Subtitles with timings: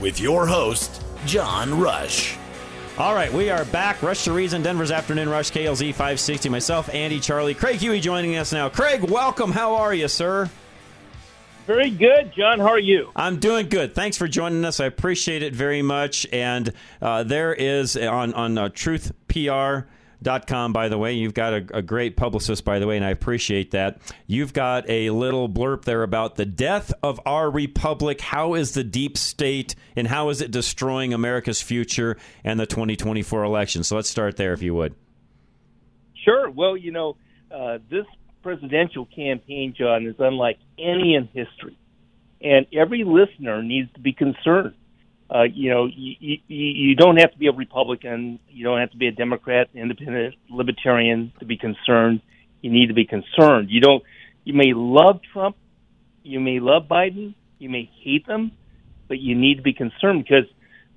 [0.00, 2.36] With your host, John Rush.
[2.96, 4.02] All right, we are back.
[4.02, 6.48] Rush to Reason, Denver's Afternoon Rush, KLZ 560.
[6.48, 8.70] Myself, Andy, Charlie, Craig Huey joining us now.
[8.70, 9.52] Craig, welcome.
[9.52, 10.48] How are you, sir?
[11.66, 12.60] Very good, John.
[12.60, 13.10] How are you?
[13.14, 13.94] I'm doing good.
[13.94, 14.80] Thanks for joining us.
[14.80, 16.26] I appreciate it very much.
[16.32, 19.84] And uh, there is on on uh, Truth PR dot
[20.46, 21.12] com by the way.
[21.12, 24.00] You've got a, a, great publicist by the way and i appreciate that.
[24.26, 28.20] You've got a little blurb there about the death of our republic.
[28.20, 33.44] How is the deep state and how is it destroying america's future and the 2024
[33.44, 33.84] election?
[33.84, 34.94] So let's start there if you would.
[36.24, 36.50] Sure.
[36.50, 37.16] Well you know
[37.50, 38.06] uh, this
[38.42, 41.76] presidential campaign john is unlike any in history.
[42.42, 44.74] And every listener needs to be concerned
[45.32, 48.90] uh, you know, you, you, you don't have to be a Republican, you don't have
[48.90, 52.20] to be a Democrat, independent, libertarian to be concerned.
[52.62, 53.68] You need to be concerned.
[53.70, 54.02] You don't.
[54.44, 55.56] You may love Trump,
[56.22, 58.52] you may love Biden, you may hate them,
[59.06, 60.46] but you need to be concerned because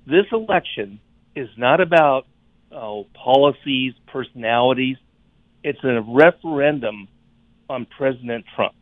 [0.06, 0.98] this election
[1.36, 2.26] is not about
[2.72, 4.96] oh, policies, personalities.
[5.62, 7.08] It's a referendum
[7.70, 8.74] on President Trump,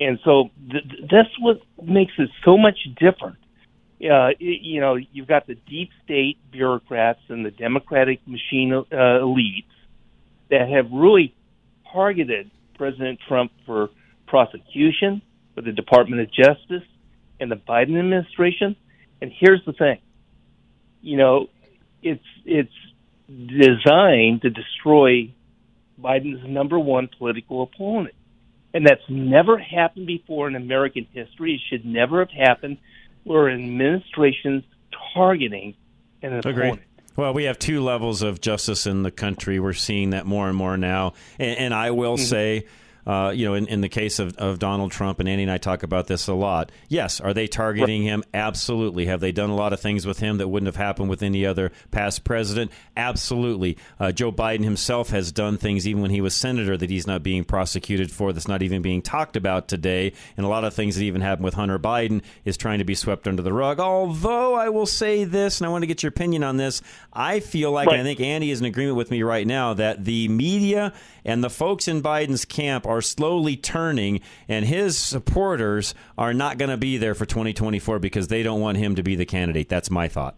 [0.00, 3.36] and so th- that's what makes it so much different
[4.02, 9.64] uh, you know, you've got the deep state bureaucrats and the Democratic machine uh, elites
[10.50, 11.34] that have really
[11.92, 13.90] targeted President Trump for
[14.26, 15.22] prosecution,
[15.54, 16.86] for the Department of Justice,
[17.38, 18.76] and the Biden administration.
[19.20, 19.98] And here's the thing,
[21.00, 21.46] you know,
[22.02, 22.72] it's it's
[23.28, 25.32] designed to destroy
[26.00, 28.14] Biden's number one political opponent.
[28.74, 31.54] And that's never happened before in American history.
[31.54, 32.78] It should never have happened
[33.24, 34.64] where an administration's
[35.14, 35.74] targeting
[36.22, 36.82] an opponent.
[37.16, 39.60] Well, we have two levels of justice in the country.
[39.60, 41.12] We're seeing that more and more now.
[41.38, 42.24] And, and I will mm-hmm.
[42.24, 42.66] say,
[43.06, 45.58] uh, you know, in, in the case of, of Donald Trump, and Andy and I
[45.58, 46.70] talk about this a lot.
[46.88, 48.22] Yes, are they targeting him?
[48.32, 49.06] Absolutely.
[49.06, 51.44] Have they done a lot of things with him that wouldn't have happened with any
[51.44, 52.70] other past president?
[52.96, 53.76] Absolutely.
[53.98, 57.22] Uh, Joe Biden himself has done things, even when he was senator, that he's not
[57.22, 60.12] being prosecuted for, that's not even being talked about today.
[60.36, 62.94] And a lot of things that even happened with Hunter Biden is trying to be
[62.94, 63.80] swept under the rug.
[63.80, 67.40] Although I will say this, and I want to get your opinion on this, I
[67.40, 68.00] feel like, right.
[68.00, 70.92] I think Andy is in agreement with me right now, that the media
[71.24, 76.70] and the folks in Biden's camp are slowly turning, and his supporters are not going
[76.70, 79.68] to be there for 2024 because they don't want him to be the candidate.
[79.68, 80.36] That's my thought.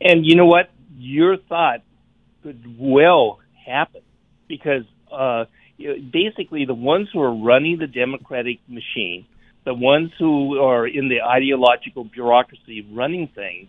[0.00, 0.70] And you know what?
[0.96, 1.82] Your thought
[2.42, 4.02] could well happen
[4.48, 5.44] because uh,
[5.78, 9.26] basically the ones who are running the Democratic machine,
[9.64, 13.68] the ones who are in the ideological bureaucracy running things,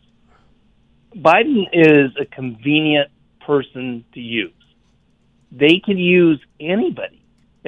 [1.15, 3.09] Biden is a convenient
[3.45, 4.53] person to use
[5.51, 7.18] they can use anybody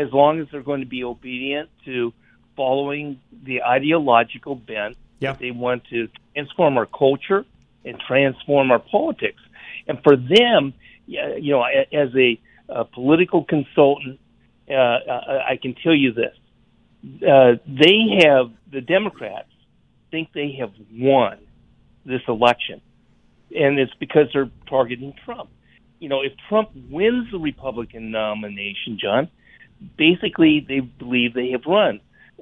[0.01, 2.13] as long as they're going to be obedient to
[2.55, 5.31] following the ideological bent yeah.
[5.31, 7.45] that they want to transform our culture
[7.85, 9.41] and transform our politics.
[9.87, 10.73] And for them,
[11.07, 14.19] you know, as a, a political consultant,
[14.69, 16.35] uh, I can tell you this:
[17.27, 19.49] uh, they have the Democrats
[20.11, 21.39] think they have won
[22.05, 22.81] this election,
[23.53, 25.49] and it's because they're targeting Trump
[26.01, 29.29] you know, if Trump wins the Republican nomination, John,
[29.97, 31.99] basically they believe they have run.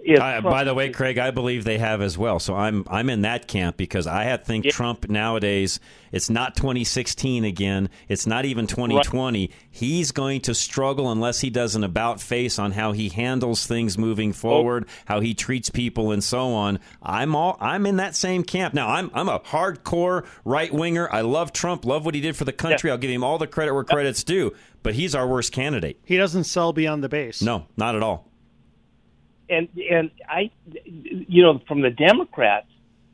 [0.07, 2.39] Uh, by the way, Craig, I believe they have as well.
[2.39, 4.71] So I'm I'm in that camp because I think yeah.
[4.71, 5.79] Trump nowadays
[6.11, 7.89] it's not 2016 again.
[8.07, 9.39] It's not even 2020.
[9.39, 9.55] Right.
[9.69, 13.97] He's going to struggle unless he does an about face on how he handles things
[13.97, 14.91] moving forward, oh.
[15.05, 16.79] how he treats people, and so on.
[17.01, 18.73] I'm all I'm in that same camp.
[18.73, 21.09] Now I'm I'm a hardcore right winger.
[21.11, 21.85] I love Trump.
[21.85, 22.89] Love what he did for the country.
[22.89, 22.93] Yeah.
[22.93, 24.53] I'll give him all the credit where credit's due.
[24.81, 25.99] But he's our worst candidate.
[26.05, 27.41] He doesn't sell beyond the base.
[27.41, 28.28] No, not at all
[29.49, 30.51] and and I,
[30.85, 32.67] you know, from the Democrats,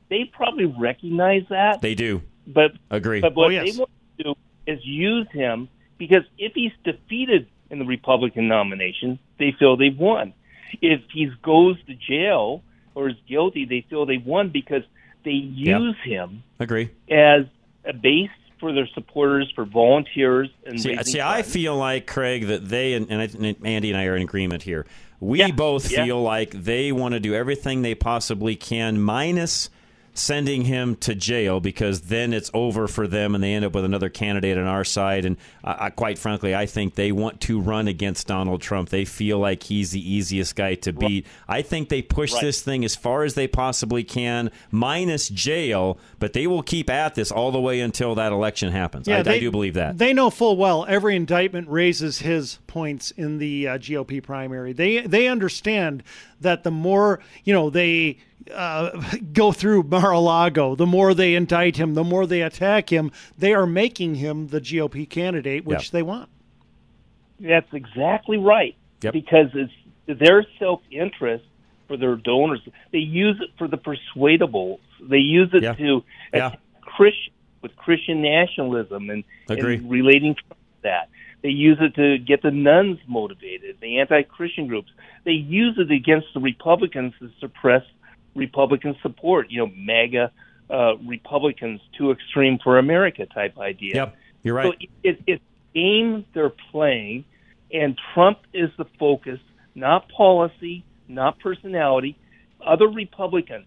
[0.09, 1.81] they probably recognize that.
[1.81, 2.21] They do.
[2.47, 3.21] But agree.
[3.21, 3.73] But what Oh, yes.
[3.73, 4.35] they want to do
[4.67, 5.67] is use him
[5.97, 10.33] because if he's defeated in the Republican nomination, they feel they've won.
[10.81, 14.83] If he goes to jail or is guilty, they feel they've won because
[15.23, 16.91] they use him Agree.
[17.09, 17.45] as
[17.83, 18.29] a base
[18.59, 23.09] for their supporters, for volunteers, and See, see I feel like Craig that they and,
[23.09, 24.85] and, I, and Andy and I are in agreement here.
[25.19, 26.03] We Yeah, both yeah.
[26.05, 29.69] feel like they want to do everything they possibly can, minus
[30.17, 33.83] sending him to jail because then it's over for them and they end up with
[33.85, 35.25] another candidate on our side.
[35.25, 38.89] And uh, I, quite frankly, I think they want to run against Donald Trump.
[38.89, 41.27] They feel like he's the easiest guy to beat.
[41.47, 42.41] I think they push Right.
[42.41, 47.15] this thing as far as they possibly can, minus jail, but they will keep at
[47.15, 49.07] this all the way until that election happens.
[49.09, 49.97] I, I they- do believe that.
[49.97, 54.71] They know full well every indictment raises his points in the uh, GOP primary.
[54.71, 56.03] They they understand
[56.41, 58.17] that the more you know they
[58.53, 58.89] uh,
[59.33, 63.65] go through Mar-a-Lago, the more they indict him, the more they attack him, they are
[63.65, 65.89] making him the GOP candidate, which Yeah.
[65.93, 66.29] they want.
[67.39, 68.75] That's exactly right.
[69.01, 69.13] Yep.
[69.13, 69.73] Because it's
[70.19, 71.43] their self interest
[71.87, 72.61] for their donors.
[72.91, 74.79] They use it for the persuadables.
[75.01, 75.73] They use it Yeah.
[75.73, 76.03] to
[76.33, 76.47] Yeah.
[76.47, 79.75] attack Christian with Christian nationalism and, Agree.
[79.77, 80.41] and relating to
[80.83, 81.09] that.
[81.41, 84.91] They use it to get the nuns motivated, the anti-Christian groups.
[85.25, 87.83] They use it against the Republicans to suppress
[88.35, 89.49] Republican support.
[89.49, 90.31] You know, MAGA
[90.69, 93.95] uh, Republicans, too extreme for America type idea.
[93.95, 94.65] Yep, you're right.
[94.65, 95.43] So it, it's
[95.73, 97.25] game they're playing,
[97.71, 99.39] and Trump is the focus,
[99.75, 102.17] not policy, not personality.
[102.65, 103.65] Other Republicans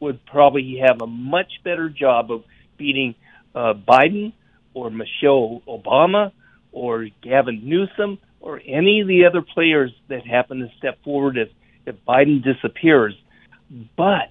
[0.00, 2.44] would probably have a much better job of
[2.78, 3.14] beating
[3.54, 4.32] uh, Biden
[4.72, 6.32] or Michelle Obama
[6.72, 11.48] or Gavin Newsom or any of the other players that happen to step forward if,
[11.84, 13.14] if Biden disappears.
[13.96, 14.30] But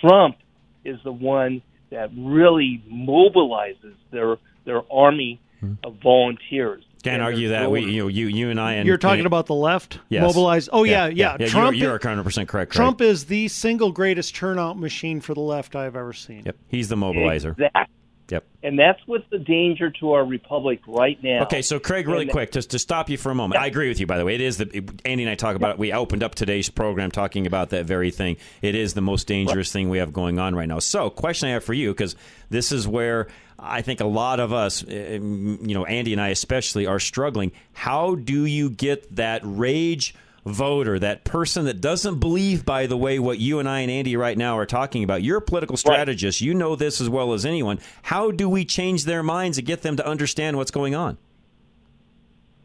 [0.00, 0.36] Trump
[0.84, 5.74] is the one that really mobilizes their their army hmm.
[5.84, 6.84] of volunteers.
[7.02, 7.70] Can't argue that.
[7.70, 10.22] We, you, know, you, you and I, and You're talking and- about the left Yes.
[10.22, 10.68] mobilized.
[10.72, 11.36] Oh yeah, yeah.
[11.38, 11.46] yeah.
[11.46, 12.72] Trump you're, you're 100 percent correct.
[12.72, 12.76] Craig.
[12.76, 16.42] Trump is the single greatest turnout machine for the left I've ever seen.
[16.44, 17.52] Yep, he's the mobilizer.
[17.52, 17.94] Exactly.
[18.30, 18.44] Yep.
[18.62, 21.42] And that's what's the danger to our republic right now.
[21.44, 23.60] Okay, so Craig, really And- quick, just to stop you for a moment.
[23.60, 24.06] I agree with you.
[24.06, 25.78] By the way, it is the Andy and I talk about it.
[25.78, 28.36] We opened up today's program talking about that very thing.
[28.60, 30.78] It is the most dangerous thing we have going on right now.
[30.78, 32.16] So, question I have for you because
[32.50, 33.28] this is where
[33.58, 37.52] I think a lot of us, uh, you know, Andy and I especially, are struggling.
[37.72, 40.14] How do you get that rage?
[40.48, 44.16] Voter, that person that doesn't believe, by the way, what you and I and Andy
[44.16, 45.22] right now are talking about.
[45.22, 46.40] You're a political strategist.
[46.40, 47.78] You know this as well as anyone.
[48.02, 51.18] How do we change their minds and get them to understand what's going on?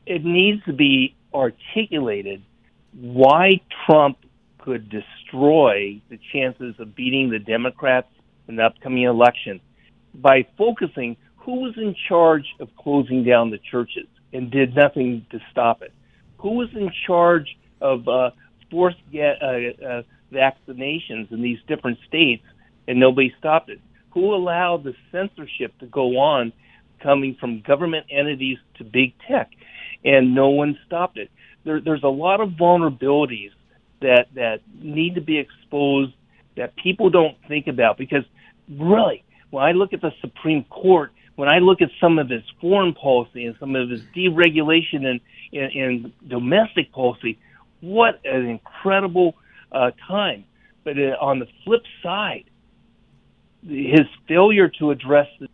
[0.06, 2.44] it needs to be articulated
[2.94, 4.18] why Trump
[4.60, 8.08] could destroy the chances of beating the Democrats
[8.48, 9.60] in the upcoming election
[10.14, 15.40] by focusing who was in charge of closing down the churches and did nothing to
[15.52, 15.92] stop it.
[16.38, 18.32] Who was in charge of uh,
[18.72, 20.02] forced get, uh, uh,
[20.32, 22.44] vaccinations in these different states
[22.88, 23.80] and nobody stopped it?
[24.12, 26.54] Who allowed the censorship to go on
[27.02, 29.52] coming from government entities to big tech
[30.04, 31.30] and no one stopped it?
[31.66, 33.52] There, there's a lot of vulnerabilities
[34.02, 36.14] that, that need to be exposed
[36.56, 38.24] that people don't think about because
[38.70, 42.44] really, when I look at the Supreme Court, when I look at some of his
[42.62, 45.20] foreign policy and some of his deregulation and,
[45.52, 47.40] and, and domestic policy,
[47.84, 49.36] what an incredible
[49.72, 50.46] uh, time.
[50.86, 52.46] But uh, on the flip side,
[53.62, 55.48] his failure to address the,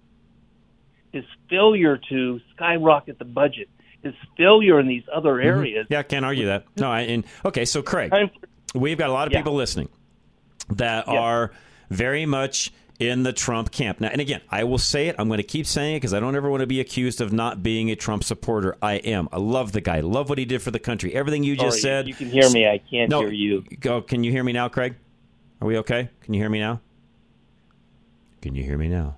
[1.11, 3.67] his failure to skyrocket the budget,
[4.03, 5.87] his failure in these other areas.
[5.89, 6.65] Yeah, I can't argue that.
[6.77, 8.29] No, I, and okay, so Craig, Time
[8.75, 9.39] we've got a lot of Yeah.
[9.39, 9.89] people listening
[10.69, 11.19] that Yeah.
[11.19, 11.51] are
[11.89, 14.01] very much in the Trump camp.
[14.01, 15.15] Now, and again, I will say it.
[15.17, 17.31] I'm going to keep saying it because I don't ever want to be accused of
[17.31, 18.77] not being a Trump supporter.
[18.81, 19.29] I am.
[19.31, 20.01] I love the guy.
[20.01, 21.15] Love what he did for the country.
[21.15, 22.07] Everything you just Sorry, said.
[22.07, 22.67] You can hear me.
[22.67, 23.61] I can't no, hear you.
[23.79, 24.01] Go.
[24.01, 24.95] Can you hear me now, Craig?
[25.61, 26.09] Are we okay?
[26.21, 26.81] Can you hear me now?
[28.41, 29.15] Can you hear me now?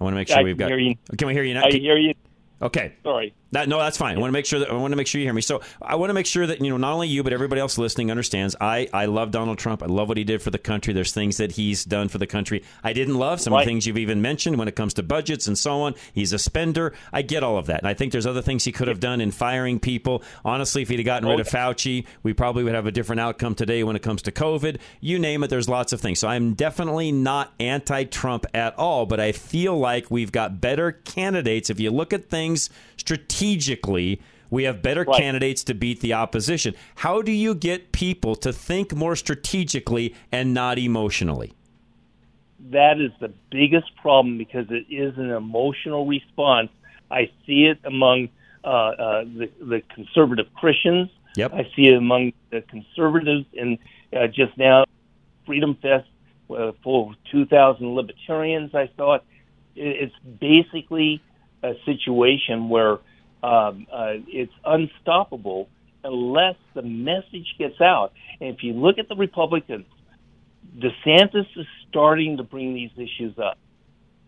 [0.00, 0.68] I want to make sure I we've got.
[0.68, 0.96] hear you.
[1.16, 1.64] Can we hear you now?
[1.64, 2.14] I Can- hear you.
[2.62, 2.94] Okay.
[3.02, 3.34] Sorry.
[3.52, 4.16] That, no, that's fine.
[4.16, 5.40] I want to make sure that I want to make sure you hear me.
[5.40, 7.78] So I want to make sure that you know not only you but everybody else
[7.78, 8.56] listening understands.
[8.60, 9.82] I I love Donald Trump.
[9.82, 10.92] I love what he did for the country.
[10.92, 12.64] There's things that he's done for the country.
[12.82, 15.46] I didn't love some of the things you've even mentioned when it comes to budgets
[15.46, 15.94] and so on.
[16.12, 16.94] He's a spender.
[17.12, 19.20] I get all of that, and I think there's other things he could have done
[19.20, 20.24] in firing people.
[20.44, 23.20] Honestly, if he'd have gotten rid of oh, Fauci, we probably would have a different
[23.20, 24.78] outcome today when it comes to COVID.
[25.00, 25.50] You name it.
[25.50, 26.18] There's lots of things.
[26.18, 31.70] So I'm definitely not anti-Trump at all, but I feel like we've got better candidates
[31.70, 33.43] if you look at things strategically
[34.50, 35.20] we have better Right.
[35.20, 36.74] candidates to beat the opposition.
[36.96, 41.52] How do you get people to think more strategically and not emotionally?
[42.70, 46.70] that is the biggest problem because it is an emotional response.
[47.10, 48.30] I see it among
[48.64, 51.10] uh, uh, the, the conservative Christians.
[51.36, 51.52] Yep.
[51.52, 53.78] I see it among the conservatives, and
[54.16, 54.84] uh, just now,
[55.46, 56.08] Freedom Fest
[56.50, 58.74] uh, full of 2,000 libertarians.
[58.74, 59.24] I thought
[59.74, 61.20] it, it's basically
[61.62, 62.98] a situation where
[63.44, 65.68] um, uh, it's unstoppable
[66.02, 68.12] unless the message gets out.
[68.40, 69.86] And if you look at the Republicans,
[70.78, 73.58] DeSantis is starting to bring these issues up,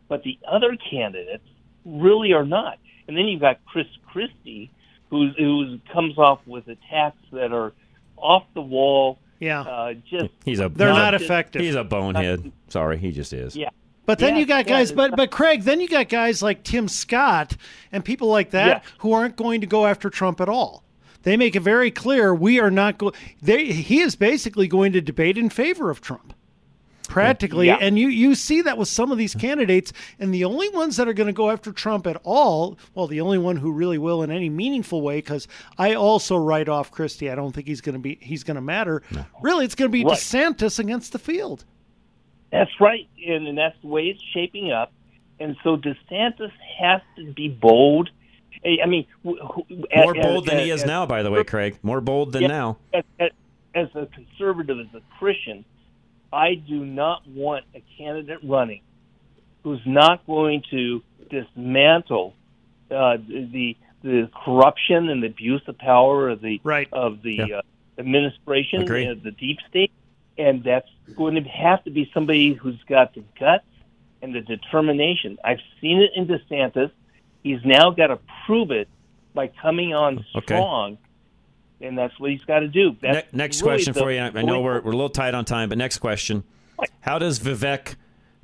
[0.09, 1.45] but the other candidates
[1.85, 2.79] really are not.
[3.09, 4.71] And then you've got Chris Christie,
[5.11, 7.73] who who comes off with attacks that are
[8.17, 9.19] off the wall.
[9.41, 11.63] Yeah, uh, just he's a they're not just- effective.
[11.63, 12.53] he's a bonehead.
[12.69, 13.57] Sorry, he just is.
[13.57, 13.71] Yeah.
[14.07, 16.89] But then Yeah, you got guys, but but Craig, then you got guys like Tim
[16.89, 17.57] Scott
[17.93, 18.91] and people like that Yeah.
[18.99, 20.85] who aren't going to go after Trump at all.
[21.25, 23.13] They make it very clear we are not going.
[23.43, 26.33] They he is basically going to debate in favor of Trump,
[27.09, 27.69] practically.
[27.69, 31.09] And you you see that with some of these candidates, and the only ones that
[31.09, 34.23] are going to go after Trump at all, well, the only one who really will
[34.23, 35.49] in any meaningful way, because
[35.79, 37.29] I also write off Christie.
[37.31, 39.03] I don't think he's going to be he's going to matter.
[39.43, 40.17] Really, it's going to be Right.
[40.17, 41.65] DeSantis against the field.
[42.59, 44.93] That's right, and, and that's the way it's shaping up.
[45.39, 48.09] And so DeSantis has to be bold.
[48.65, 49.37] I mean, More
[49.95, 51.79] as- bold than he as- is now, by the way, Craig.
[51.83, 52.49] More bold than Yeah.
[52.49, 52.77] now.
[52.95, 53.31] As, as,
[53.75, 55.65] as a conservative, as a Christian,
[56.33, 58.81] I do not want a candidate running
[59.63, 62.35] who's not going to dismantle
[62.91, 66.89] uh, the the corruption and the abuse of power of the Right.
[66.93, 67.57] of the Yeah.
[67.59, 67.63] uh,
[67.99, 69.91] administration, uh, the deep state,
[70.39, 73.65] and that's going to have to be somebody who's got the guts
[74.23, 75.39] and the determination.
[75.45, 76.91] I've seen it in DeSantis.
[77.43, 78.89] He's now got to prove it
[79.35, 80.47] by coming on Okay.
[80.57, 80.99] strong,
[81.81, 82.97] and that's what he's got to do.
[83.03, 84.19] Ne- next really question for you.
[84.21, 86.43] I I know we're, we're a little tight on time, but next question.
[87.01, 87.95] How does Vivek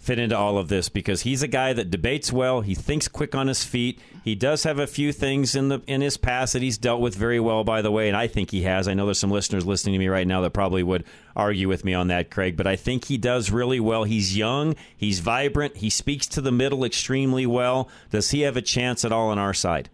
[0.02, 0.88] fit into all of this?
[0.88, 2.60] Because he's a guy that debates well.
[2.60, 4.00] He thinks quick on his feet.
[4.24, 7.14] He does have a few things in the in his past that he's dealt with
[7.14, 8.86] very well, by the way, and I think he has.
[8.88, 11.04] I know there's some listeners listening to me right now that probably would
[11.34, 14.04] argue with me on that, Craig, but I think he does really well.
[14.04, 17.88] He's young, he's vibrant, he speaks to the middle extremely well.
[18.10, 19.88] Does he have a chance at all on our side?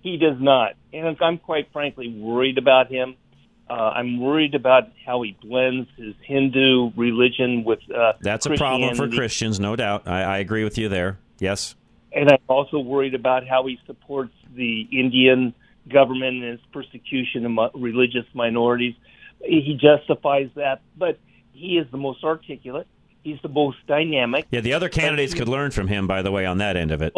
[0.00, 3.16] He does not, and I'm quite frankly worried about him.
[3.68, 8.94] Uh, I'm worried about how he blends his Hindu religion with uh, That's a problem
[8.96, 10.08] for Christians, no doubt.
[10.08, 11.18] I, I agree with you there.
[11.38, 11.74] Yes.
[12.12, 15.54] And I'm also worried about how he supports the Indian
[15.88, 18.94] government and its persecution of religious minorities.
[19.42, 21.18] He justifies that, but
[21.52, 22.86] he is the most articulate.
[23.22, 24.46] He's the most dynamic.
[24.50, 27.02] Yeah, the other candidates could learn from him, by the way, on that end of
[27.02, 27.12] it.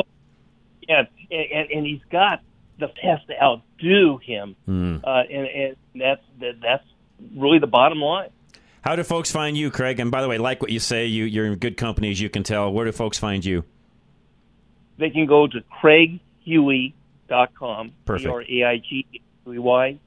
[0.88, 2.42] and and, and he's got
[2.80, 4.96] the test to outdo him, Hmm.
[5.04, 6.84] uh, and, and that's that, that's
[7.36, 8.30] really the bottom line.
[8.82, 10.00] How do folks find you, Craig?
[10.00, 12.30] And by the way, like what you say, you, you're in good company, as you
[12.30, 12.72] can tell.
[12.72, 13.64] Where do folks find you?
[14.96, 18.48] They can go to craighuey.com, Perfect.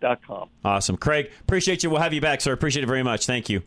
[0.01, 0.49] Dot com.
[0.63, 0.97] Awesome.
[0.97, 1.89] Craig, appreciate you.
[1.89, 2.53] We'll have you back, sir.
[2.53, 3.25] Appreciate it very much.
[3.25, 3.63] Thank you.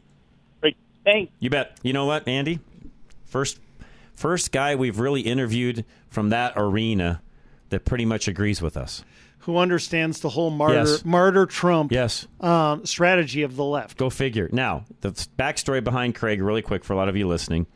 [0.60, 0.76] Great.
[1.04, 1.32] Thanks.
[1.40, 1.78] You bet.
[1.82, 2.60] You know what, Andy?
[3.24, 3.58] First,
[4.14, 7.20] first guy we've really interviewed from that arena
[7.70, 9.04] that pretty much agrees with us.
[9.40, 11.04] Who understands the whole martyr Yes.
[11.04, 12.26] martyr Trump Yes.
[12.40, 13.96] um, strategy of the left?
[13.96, 14.48] Go figure.
[14.52, 17.66] Now, the backstory behind Craig, really quick for a lot of you listening.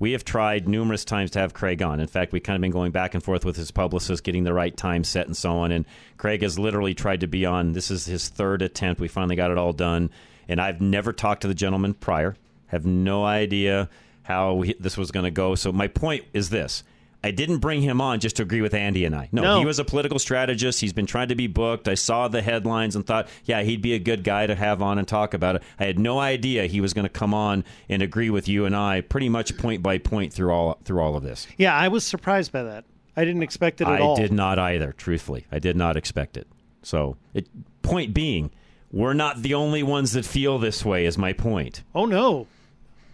[0.00, 2.00] We have tried numerous times to have Craig on.
[2.00, 4.54] In fact, we've kind of been going back and forth with his publicist, getting the
[4.54, 5.72] right time set and so on.
[5.72, 5.84] And
[6.16, 7.72] Craig has literally tried to be on.
[7.72, 9.00] This is his third attempt.
[9.00, 10.10] We finally got it all done.
[10.48, 12.34] And I've never talked to the gentleman prior.
[12.68, 13.90] Have no idea
[14.22, 15.54] how we, this was going to go.
[15.54, 16.82] So my point is this.
[17.22, 19.28] I didn't bring him on just to agree with Andy and I.
[19.30, 19.58] No, No.
[19.58, 20.80] he was a political strategist.
[20.80, 21.86] He's been trying to be booked.
[21.86, 24.98] I saw the headlines and thought, yeah, he'd be a good guy to have on
[24.98, 25.62] and talk about it.
[25.78, 28.74] I had no idea he was going to come on and agree with you and
[28.74, 31.46] I pretty much point by point through all through all of this.
[31.58, 32.84] Yeah, I was surprised by that.
[33.16, 34.16] I didn't expect it at I all.
[34.16, 35.44] did not either, truthfully.
[35.52, 36.46] I did not expect it.
[36.82, 37.48] So, it,
[37.82, 38.50] point being,
[38.90, 41.82] we're not the only ones that feel this way is my point.
[41.94, 42.46] Oh no,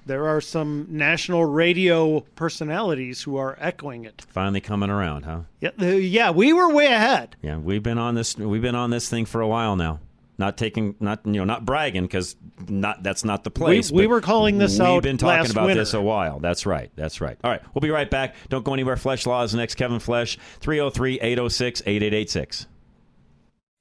[0.07, 4.25] there are some national radio personalities who are echoing it.
[4.29, 5.41] Finally coming around, huh?
[5.61, 7.37] Yeah, the- yeah, we were way ahead.
[7.43, 8.37] Yeah, we've been on this.
[8.37, 10.01] We've been on this thing for a while now.
[10.39, 12.37] Not taking, not you know, not bragging because
[12.69, 13.91] not that's not the place.
[13.91, 14.95] we but were calling this out.
[14.95, 15.81] We've been talking last about winter.
[15.81, 16.41] this a while.
[16.41, 16.91] That's right.
[16.95, 17.39] That's right.
[17.43, 18.35] All right, we'll be right back.
[18.51, 18.97] Don't go anywhere.
[18.97, 19.77] Flesh Law is next.
[19.77, 22.67] Kevin Flesh, 303-806-8886.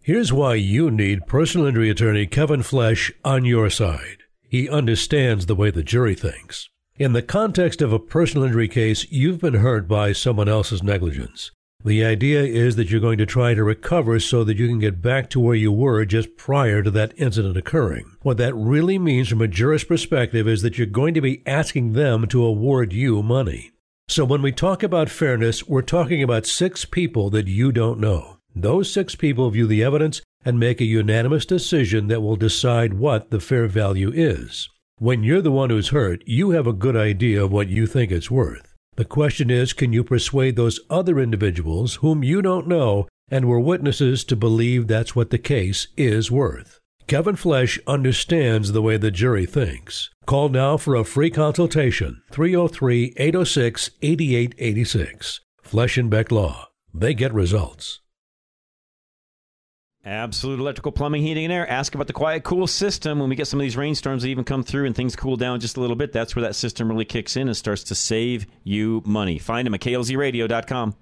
[0.01, 4.19] Here's why you need personal injury attorney Kevin Flesh on your side.
[4.49, 6.69] He understands the way the jury thinks.
[6.97, 11.51] In the context of a personal injury case, you've been hurt by someone else's negligence.
[11.83, 15.01] The idea is that you're going to try to recover so that you can get
[15.01, 18.05] back to where you were just prior to that incident occurring.
[18.21, 21.93] What that really means from a jurist perspective is that you're going to be asking
[21.93, 23.71] them to award you money.
[24.07, 28.37] So when we talk about fairness, we're talking about six people that you don't know.
[28.55, 33.31] Those six people view the evidence and make a unanimous decision that will decide what
[33.31, 34.69] the fair value is.
[34.97, 38.11] When you're the one who's hurt, you have a good idea of what you think
[38.11, 38.73] it's worth.
[38.95, 43.59] The question is can you persuade those other individuals whom you don't know and were
[43.59, 46.79] witnesses to believe that's what the case is worth?
[47.07, 50.09] Kevin Flesh understands the way the jury thinks.
[50.25, 55.41] Call now for a free consultation 303 806 8886.
[55.61, 56.69] Flesh and Beck Law.
[56.93, 57.99] They get results.
[60.05, 61.67] Absolute electrical plumbing, heating, and air.
[61.67, 63.17] Ask about the quiet, cool system.
[63.17, 65.59] When we get some of these rainstorms that even come through and things cool down
[65.59, 68.45] just a little bit, that's where that system really kicks in and starts to save
[68.63, 69.39] you money.
[69.39, 70.95] Find them at klzradio.com.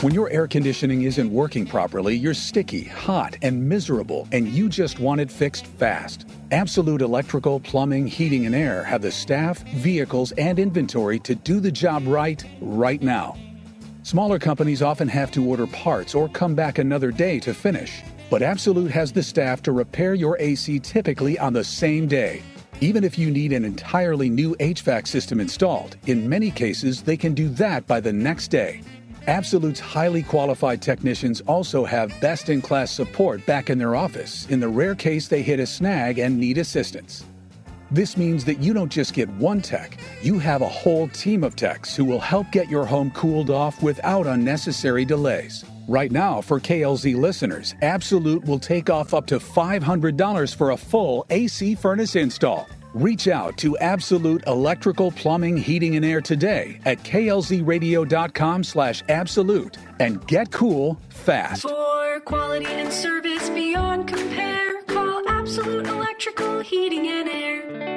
[0.00, 4.98] When your air conditioning isn't working properly, you're sticky, hot, and miserable, and you just
[4.98, 6.28] want it fixed fast.
[6.50, 11.72] Absolute Electrical, Plumbing, Heating, and Air have the staff, vehicles, and inventory to do the
[11.72, 13.36] job right, right now.
[14.08, 18.02] Smaller companies often have to order parts or come back another day to finish.
[18.30, 22.40] But Absolute has the staff to repair your AC typically on the same day.
[22.80, 27.34] Even if you need an entirely new HVAC system installed, in many cases they can
[27.34, 28.80] do that by the next day.
[29.26, 34.58] Absolute's highly qualified technicians also have best in class support back in their office in
[34.58, 37.26] the rare case they hit a snag and need assistance.
[37.90, 41.56] This means that you don't just get one tech, you have a whole team of
[41.56, 45.64] techs who will help get your home cooled off without unnecessary delays.
[45.88, 51.24] Right now, for KLZ listeners, Absolute will take off up to $500 for a full
[51.30, 52.68] AC furnace install.
[52.92, 60.26] Reach out to Absolute Electrical Plumbing, Heating, and Air today at klzradio.com slash absolute and
[60.26, 61.62] get cool fast.
[61.62, 67.87] For quality and service beyond compare, call Absolute Electrical Heating and Air.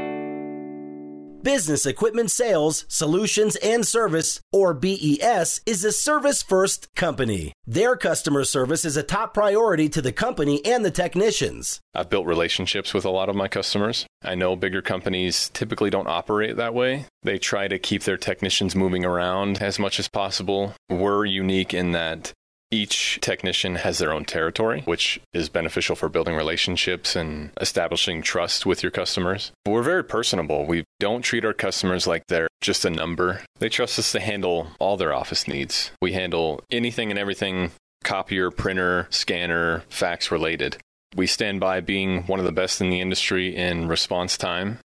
[1.43, 7.53] Business Equipment Sales, Solutions, and Service, or BES, is a service first company.
[7.65, 11.79] Their customer service is a top priority to the company and the technicians.
[11.93, 14.05] I've built relationships with a lot of my customers.
[14.23, 17.05] I know bigger companies typically don't operate that way.
[17.23, 20.73] They try to keep their technicians moving around as much as possible.
[20.89, 22.33] We're unique in that
[22.71, 28.65] each technician has their own territory, which is beneficial for building relationships and establishing trust
[28.65, 29.51] with your customers.
[29.67, 30.65] We're very personable.
[30.65, 33.41] We don't treat our customers like they're just a number.
[33.59, 35.91] They trust us to handle all their office needs.
[36.01, 37.71] We handle anything and everything
[38.03, 40.77] copier, printer, scanner, fax related.
[41.15, 44.79] We stand by being one of the best in the industry in response time.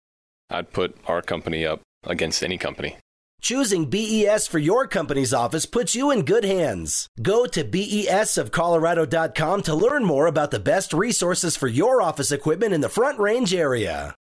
[0.51, 2.97] I'd put our company up against any company.
[3.47, 7.09] Choosing BES for your company's office puts you in good hands.
[7.23, 12.81] Go to besofcolorado.com to learn more about the best resources for your office equipment in
[12.81, 14.17] the Front Range area.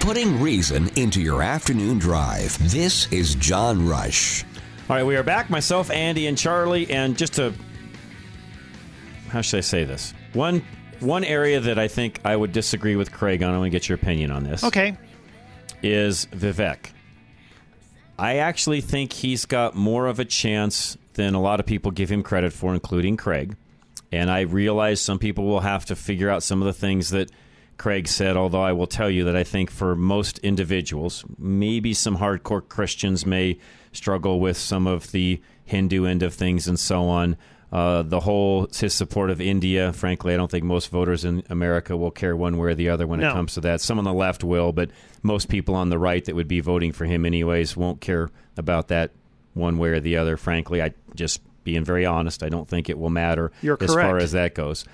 [0.00, 2.56] Putting reason into your afternoon drive.
[2.72, 4.42] This is John Rush.
[4.88, 5.50] All right, we are back.
[5.50, 6.90] Myself, Andy, and Charlie.
[6.90, 7.52] And just to,
[9.28, 10.14] how should I say this?
[10.32, 10.62] One
[11.00, 13.88] one area that I think I would disagree with Craig on, I want to get
[13.88, 14.64] your opinion on this.
[14.64, 14.96] Okay.
[15.82, 16.90] Is Vivek.
[18.18, 22.10] I actually think he's got more of a chance than a lot of people give
[22.10, 23.56] him credit for, including Craig.
[24.10, 27.30] And I realize some people will have to figure out some of the things that
[27.76, 32.18] Craig said, although I will tell you that I think for most individuals, maybe some
[32.18, 33.58] hardcore Christians may
[33.92, 37.36] struggle with some of the Hindu end of things and so on.
[37.70, 41.96] Uh, the whole his support of India, frankly, I don't think most voters in America
[41.96, 43.28] will care one way or the other when No.
[43.28, 43.80] it comes to that.
[43.82, 44.90] Some on the left will, but
[45.22, 48.88] most people on the right that would be voting for him anyways won't care about
[48.88, 49.10] that
[49.52, 50.38] one way or the other.
[50.38, 54.16] Frankly, I just being very honest, I don't think it will matter You're as far
[54.16, 54.86] as that goes.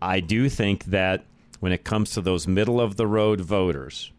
[0.00, 1.24] I do think that
[1.60, 4.10] when it comes to those middle of the road voters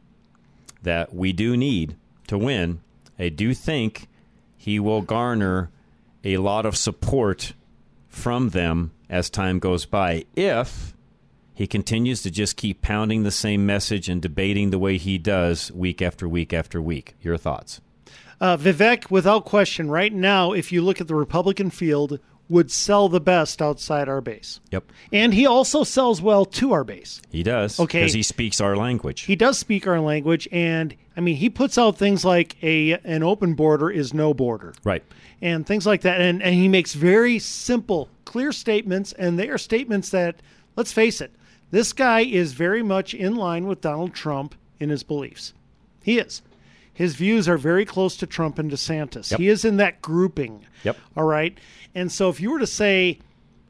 [0.83, 1.95] that we do need
[2.27, 2.81] to win,
[3.17, 4.07] I do think
[4.55, 5.71] he will garner
[6.23, 7.53] a lot of support
[8.17, 10.93] from them as time goes by if
[11.53, 15.71] he continues to just keep pounding the same message and debating the way he does
[15.71, 17.15] week after week after week.
[17.21, 17.79] Your thoughts?
[18.39, 23.09] Uh, Vivek, without question, right now, if you look at the Republican field, would sell
[23.09, 24.59] the best outside our base.
[24.71, 24.91] Yep.
[25.11, 27.21] And he also sells well to our base.
[27.29, 27.79] He does.
[27.79, 27.99] Okay.
[27.99, 29.21] Because he speaks our language.
[29.21, 33.23] He does speak our language, and I mean, he puts out things like a an
[33.23, 35.03] open border is no border, Right.
[35.41, 36.21] and things like that.
[36.21, 40.35] And and he makes very simple, clear statements, and they are statements that,
[40.75, 41.31] let's face it,
[41.71, 45.53] this guy is very much in line with Donald Trump in his beliefs.
[46.03, 46.41] He is.
[46.97, 49.29] His views are very close to Trump and DeSantis.
[49.29, 49.39] Yep.
[49.39, 50.65] He is in that grouping.
[50.83, 50.97] Yep.
[51.15, 51.55] All right.
[51.93, 53.19] And so if you were to say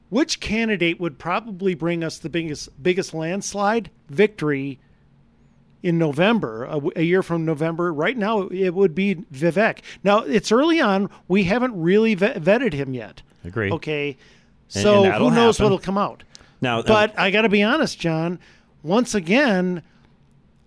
[0.09, 4.79] which candidate would probably bring us the biggest biggest landslide victory
[5.83, 9.79] in November, a, a year from November, right now it would be Vivek.
[10.05, 11.09] Now it's early on.
[11.27, 13.21] We haven't really vet- vetted him yet.
[13.43, 13.71] Agree.
[13.73, 14.17] Okay.
[14.73, 15.65] And- So and who knows happen.
[15.65, 16.23] what'll come out?
[16.61, 18.39] Now, But um, I got to be honest, John.
[18.83, 19.83] Once again,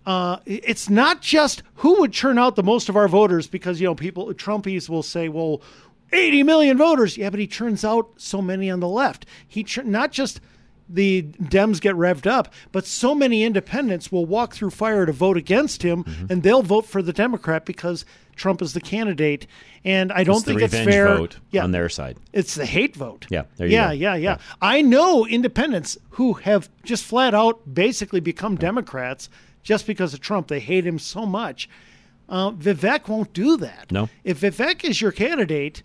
[0.05, 3.87] uh, it's not just who would churn out the most of our voters because you
[3.87, 5.61] know people Trumpies will say, "Well,
[6.11, 9.25] 80 million voters." Yeah, but he churns out so many on the left.
[9.47, 10.41] He chur- not just
[10.89, 15.37] the Dems get revved up, but so many independents will walk through fire to vote
[15.37, 16.25] against him, Mm-hmm.
[16.29, 18.03] and they'll vote for the Democrat because
[18.35, 19.47] Trump is the candidate.
[19.85, 21.15] And I don't It's think it's fair.
[21.15, 22.17] vote yeah, on their side.
[22.33, 23.25] it's the hate vote.
[23.29, 23.91] Yeah, there you yeah, go.
[23.93, 29.29] yeah, yeah, I know independents who have just flat out basically become Democrats
[29.63, 30.47] just because of Trump.
[30.47, 31.69] They hate him so much.
[32.29, 33.91] Uh, Vivek won't do that.
[33.91, 34.09] No.
[34.23, 35.83] If Vivek is your candidate,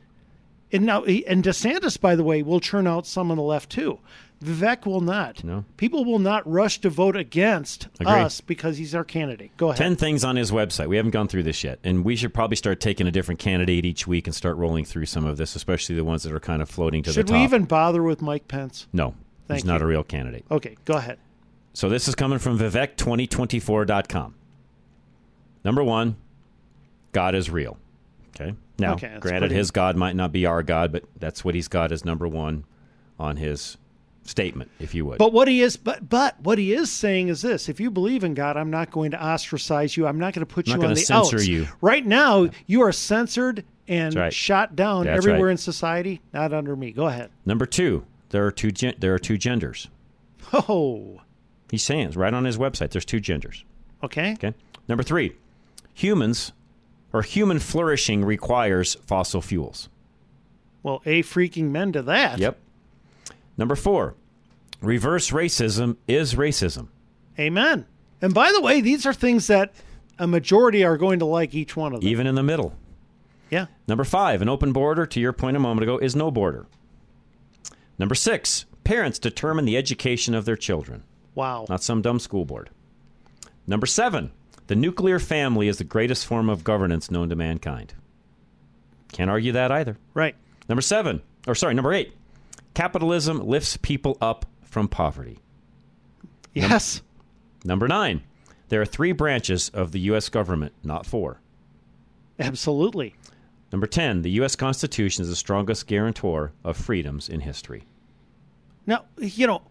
[0.72, 3.98] and now and DeSantis, by the way, will churn out some on the left too.
[4.44, 5.42] Vivek will not.
[5.42, 5.64] No.
[5.76, 8.12] People will not rush to vote against Agree.
[8.12, 9.56] us because he's our candidate.
[9.56, 9.78] Go ahead.
[9.78, 10.88] 10 things on his website.
[10.88, 11.78] We haven't gone through this yet.
[11.82, 15.06] And we should probably start taking a different candidate each week and start rolling through
[15.06, 17.34] some of this, especially the ones that are kind of floating to Should the top.
[17.34, 18.86] Should we even bother with Mike Pence?
[18.92, 19.14] No,
[19.48, 20.44] Thank he's not a real candidate.
[20.50, 21.18] Okay, go ahead.
[21.76, 24.34] So this is coming from Vivek2024.com.
[25.62, 26.16] Number one,
[27.12, 27.76] God is real.
[28.30, 28.54] Okay.
[28.78, 31.68] Now, Okay, granted, pretty- his God might not be our God, but that's what he's
[31.68, 32.64] got as number one
[33.18, 33.76] on his
[34.24, 35.18] statement, if you would.
[35.18, 38.24] But what he is, but but what he is saying is this: if you believe
[38.24, 40.06] in God, I'm not going to ostracize you.
[40.06, 41.46] I'm not going to put I'm you on the censor outs.
[41.46, 41.68] you.
[41.82, 44.32] Right now, you are censored and right.
[44.32, 45.50] shot down That's everywhere right.
[45.52, 46.22] in society.
[46.32, 46.92] Not under me.
[46.92, 47.28] Go ahead.
[47.44, 49.88] number two, there are two gen- there are two genders.
[50.54, 51.20] Oh,
[51.70, 52.90] He's says right on his website.
[52.90, 53.64] There's two genders.
[54.02, 54.33] okay.
[54.35, 54.55] Okay.
[54.88, 55.33] Number three,
[55.94, 56.52] humans
[57.12, 59.88] or human flourishing requires fossil fuels.
[60.83, 62.38] Well, a freaking men to that.
[62.38, 62.59] Yep.
[63.59, 64.14] Number four,
[64.81, 66.88] reverse racism is racism.
[67.38, 67.87] Amen.
[68.22, 69.74] And by the way, these are things that
[70.18, 72.09] a majority are going to like each one of them.
[72.09, 72.74] even in the middle.
[73.50, 73.66] Yeah.
[73.88, 76.66] Number five, an open border, to your point a moment ago, is no border.
[77.98, 81.02] Number six, parents determine the education of their children,
[81.37, 81.66] Wow.
[81.68, 82.70] not some dumb school board.
[83.68, 84.33] Number seven,
[84.66, 87.94] the nuclear family is the greatest form of governance known to mankind.
[89.12, 89.96] Can't argue that either.
[90.14, 90.35] Right.
[90.68, 92.12] Number seven, or sorry, number eight,
[92.75, 95.38] capitalism lifts people up from poverty.
[96.55, 97.03] Yes.
[97.64, 98.22] Number nine,
[98.68, 100.29] there are three branches of the U.S.
[100.29, 101.40] government, not four.
[102.38, 103.14] Absolutely.
[103.72, 104.57] Number 10, the U.S.
[104.57, 107.85] Constitution is the strongest guarantor of freedoms in history.
[108.87, 109.62] Now, you know,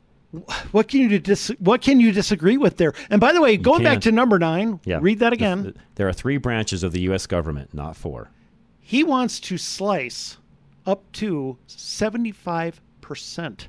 [0.71, 2.93] what can you dis- what can you disagree with there?
[3.09, 4.99] And by the way, going back to number nine, Yeah.
[5.01, 5.75] read that again.
[5.95, 7.27] there are three branches of the U.S.
[7.27, 8.29] government, not four.
[8.79, 10.37] he wants to slice
[10.85, 13.67] up to 75%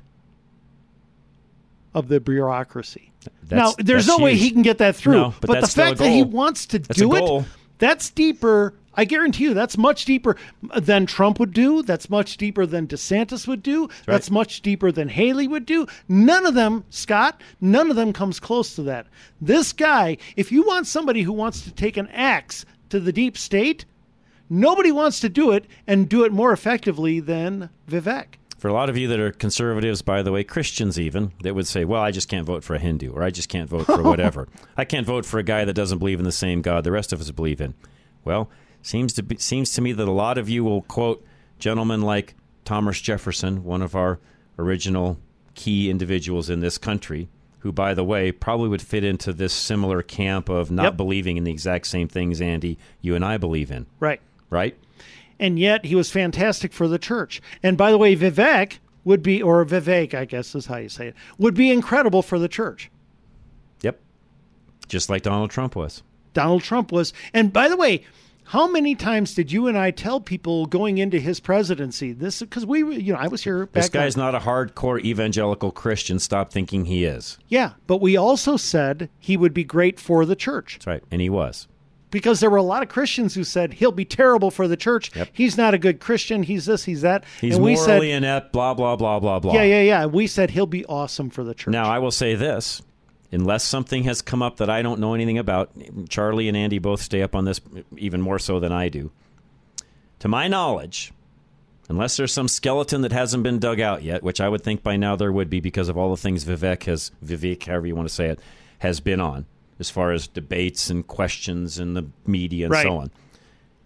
[1.93, 3.11] of the bureaucracy.
[3.49, 5.13] now, there's that's no way he can get that through.
[5.13, 7.45] No, but the that's still a fact that he wants to That's do it,
[7.79, 8.73] that's deeper.
[8.97, 10.35] I guarantee you, that's much deeper
[10.75, 11.83] than Trump would do.
[11.83, 13.87] That's much deeper than DeSantis would do.
[14.07, 15.85] That's much deeper than Haley would do.
[16.09, 19.05] None of them, Scott, none of them comes close to that.
[19.39, 23.37] This guy, if you want somebody who wants to take an axe to the deep
[23.37, 23.85] state,
[24.49, 28.37] nobody wants to do it and do it more effectively than Vivek.
[28.57, 31.67] For a lot of you that are conservatives, by the way, Christians even, that would
[31.67, 34.01] say, well, I just can't vote for a Hindu or I just can't vote for
[34.01, 34.47] whatever.
[34.75, 37.13] I can't vote for a guy that doesn't believe in the same God the rest
[37.13, 37.75] of us believe in.
[38.25, 38.49] Well,
[38.87, 41.23] seems to be, seems to me that a lot of you will quote
[41.59, 44.19] gentlemen like Thomas Jefferson, one of our
[44.57, 45.19] original
[45.55, 47.27] key individuals in this country,
[47.59, 50.97] who, by the way, probably would fit into this similar camp of not Yep.
[50.97, 53.85] believing in the exact same things, Andy, you and I believe in.
[53.99, 54.21] Right.
[54.49, 54.77] Right?
[55.39, 57.43] and yet he was fantastic for the church.
[57.61, 61.09] And by the way, Vivek would be, or Vivek, I guess is how you say
[61.09, 62.89] it, would be incredible for the church.
[63.81, 63.99] Yep.
[64.87, 66.01] Just like Donald Trump was.
[66.33, 67.13] Donald Trump was.
[67.35, 68.03] And by the way,
[68.47, 72.39] how many times did you and I tell people going into his presidency this?
[72.39, 73.73] Because we, you know, I was here back.
[73.73, 74.23] This guy's then.
[74.23, 76.17] not a hardcore evangelical Christian.
[76.19, 77.37] Stop thinking he is.
[77.47, 81.03] Yeah, but we also said he would be great for the church That's right.
[81.11, 81.67] And he was.
[82.09, 85.11] because there were a lot of Christians who said he'll be terrible for the church.
[85.33, 86.43] He's not a good Christian.
[86.43, 86.85] He's this.
[86.85, 87.25] He's that.
[87.41, 89.53] He's and we morally said, inept, blah, blah, blah, blah, blah.
[89.53, 90.05] yeah, yeah, yeah.
[90.05, 91.71] We said he'll be awesome for the church.
[91.73, 92.81] Now, I will say this.
[93.31, 95.71] Unless something has come up that I don't know anything about,
[96.09, 97.59] Charlie and Andy both stay up on this
[97.97, 99.11] even more so than I do.
[100.19, 101.11] To my knowledge,
[101.89, 104.95] unless there's some skeleton that hasn't been dug out yet, which I would think by
[104.95, 108.07] now there would be because of all the things Vivek has, Vivek, however you want
[108.07, 108.39] to say it,
[108.79, 109.45] has been on,
[109.79, 112.83] as far as debates and questions and the media and Right.
[112.83, 113.11] so on.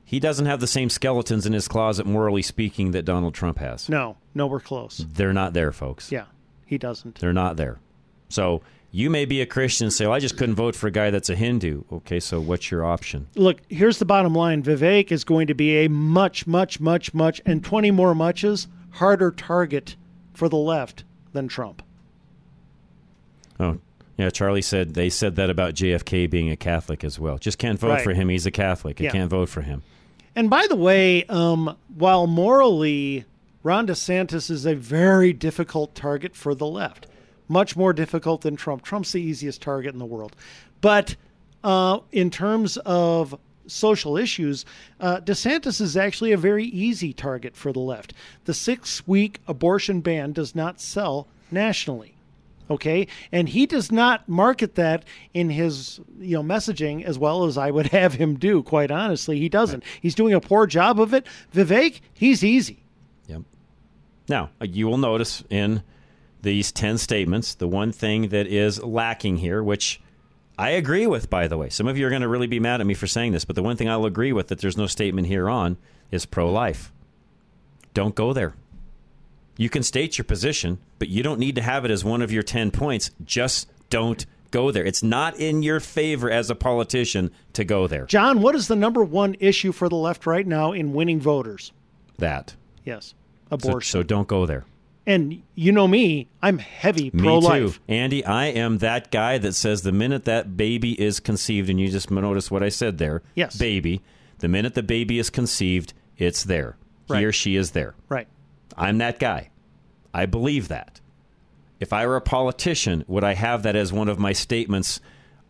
[0.06, 3.88] He doesn't have the same skeletons in his closet, morally speaking, that Donald Trump has.
[3.90, 4.98] No, nowhere close.
[4.98, 6.12] They're not there, folks.
[6.12, 6.26] Yeah,
[6.66, 7.20] he doesn't.
[7.20, 7.80] They're not there.
[8.30, 10.92] So you may be a Christian and say, well, I just couldn't vote for a
[10.92, 11.84] guy that's a Hindu.
[11.92, 13.28] Okay, so what's your option?
[13.36, 14.62] Look, here's the bottom line.
[14.64, 19.32] Vivek is going to be a much, much, much, much, and 20 more muches harder
[19.32, 19.96] target
[20.34, 21.82] for the left than Trump.
[23.60, 23.78] Oh,
[24.18, 24.30] yeah.
[24.30, 27.38] Charlie said they said that about JFK being a Catholic as well.
[27.38, 28.04] Just can't vote Right.
[28.04, 28.30] for him.
[28.30, 29.00] He's a Catholic.
[29.00, 29.12] I Yeah.
[29.12, 29.84] can't vote for him.
[30.36, 33.26] And by the way, um, while morally,
[33.64, 37.06] Ron DeSantis is a very difficult target for the left,
[37.52, 38.82] much more difficult than Trump.
[38.82, 40.36] Trump's the easiest target in the world.
[40.80, 41.16] But
[41.64, 43.38] uh, in terms of
[43.68, 44.66] social issues,
[45.00, 48.14] uh, DeSantis is actually a very easy target for the left.
[48.46, 52.16] The six week abortion ban does not sell nationally
[52.70, 57.58] okay and he does not market that in his you know messaging as well as
[57.58, 61.14] i would have him do quite honestly he doesn't he's doing a poor job of
[61.14, 62.82] it vivek he's easy
[63.28, 63.42] Yep.
[64.30, 65.84] Now, you will notice in
[66.42, 70.02] these 10 statements, the one thing that is lacking here, which
[70.58, 71.70] I agree with, by the way.
[71.70, 73.56] Some of you are going to really be mad at me for saying this, but
[73.56, 75.78] the one thing I'll agree with that there's no statement here on
[76.12, 76.92] is pro life.
[77.94, 78.54] Don't go there.
[79.58, 82.32] You can state your position, but you don't need to have it as one of
[82.32, 83.12] your 10 points.
[83.24, 84.84] Just don't go there.
[84.84, 88.06] It's not in your favor as a politician to go there.
[88.06, 91.72] john what is the number one issue for the left right now in winning voters
[92.18, 92.56] That.
[92.86, 93.14] yes
[93.50, 94.66] So, abortion so don't go there.
[95.08, 97.84] And you know me i'm heavy pro-life too.
[97.88, 101.90] Andy, I am that guy that says the minute that baby is conceived, and you
[101.90, 103.24] just notice what I said there.
[103.36, 103.58] Yes.
[103.58, 104.02] Baby.
[104.40, 106.78] The minute the baby is conceived, it's there.
[107.08, 107.96] He or she is there.
[108.10, 108.28] right
[108.78, 109.50] I'm that guy.
[110.14, 111.02] I believe that.
[111.80, 115.02] If I were a politician, would I have that as one of my statements?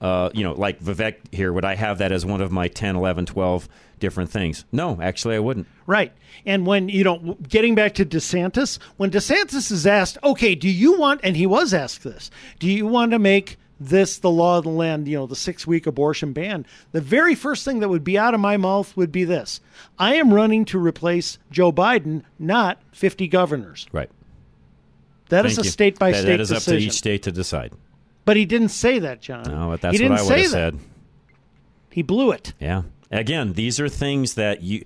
[0.02, 2.96] Uh, you know, like Vivek here, would I have that as one of my 10,
[2.96, 4.66] 11, 12 different things?
[4.72, 5.68] No, actually, I wouldn't.
[5.86, 6.12] Right.
[6.44, 10.98] And when, you know, getting back to DeSantis, when DeSantis is asked, okay, do you
[10.98, 14.64] want, and he was asked this, do you want to make this the law of
[14.64, 16.66] the land, you know, the six week abortion ban?
[16.94, 19.62] The very first thing that would be out of my mouth would be this
[20.00, 23.86] I am running to replace Joe Biden, not 50 governors.
[23.92, 24.10] Right.
[25.30, 26.74] That is Thank a state by state That is decision.
[26.74, 27.74] up to each state to decide.
[28.26, 29.44] But he didn't say that, John.
[29.44, 30.80] No, but he that's didn't what I would have said.
[31.90, 32.54] He blew it.
[32.60, 32.84] Yeah.
[33.10, 34.86] Again, these are things that you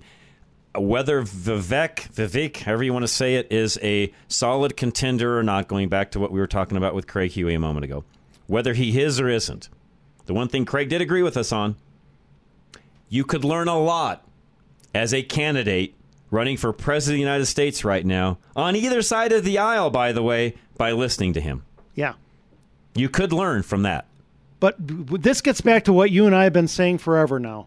[0.78, 5.68] whether Vivek, Vivek, however you want to say it, is a solid contender or not,
[5.68, 8.04] going back to what we were talking about with Craig Huey a moment ago,
[8.46, 9.68] whether he is or isn't.
[10.26, 11.76] The one thing Craig did agree with us on,
[13.08, 14.26] you could learn a lot
[14.94, 15.94] as a candidate
[16.30, 19.90] running for president of the United States right now, on either side of the aisle,
[19.90, 21.62] by the way, by listening to him.
[21.94, 22.14] Yeah.
[22.96, 24.06] You could learn from that.
[24.58, 27.66] But this gets back to what you and I have been saying forever now.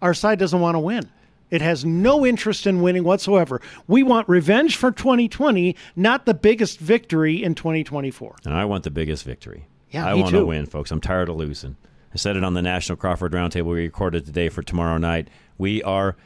[0.00, 1.10] Our side doesn't want to win.
[1.50, 3.60] It has no interest in winning whatsoever.
[3.86, 8.36] We want revenge for 2020, not the biggest victory in 2024.
[8.44, 9.66] And I want the biggest victory.
[9.90, 10.90] Yeah, I want to win, folks.
[10.90, 11.76] I'm tired of losing.
[12.12, 15.28] I said it on the National Crawford Roundtable we recorded today for tomorrow night.
[15.58, 16.16] We are,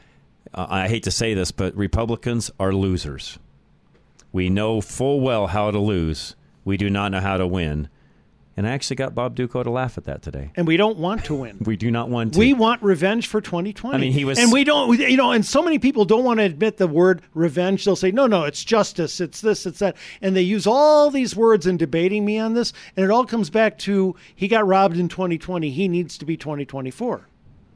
[0.53, 3.37] uh, I hate to say this, but Republicans are losers.
[4.31, 6.35] We know full well how to lose.
[6.65, 7.89] We do not know how to win.
[8.57, 10.51] And I actually got Bob Duco to laugh at that today.
[10.55, 11.57] And we don't want to win.
[11.65, 12.39] We do not want to.
[12.39, 13.95] We want revenge for 2020.
[13.95, 16.39] I mean, he was- and we don't, you know, and so many people don't want
[16.39, 17.85] to admit the word revenge.
[17.85, 19.95] They'll say, no, no, it's justice, it's this, it's that.
[20.21, 22.73] And they use all these words in debating me on this.
[22.97, 25.69] And it all comes back to he got robbed in 2020.
[25.69, 27.21] He needs to be 2024.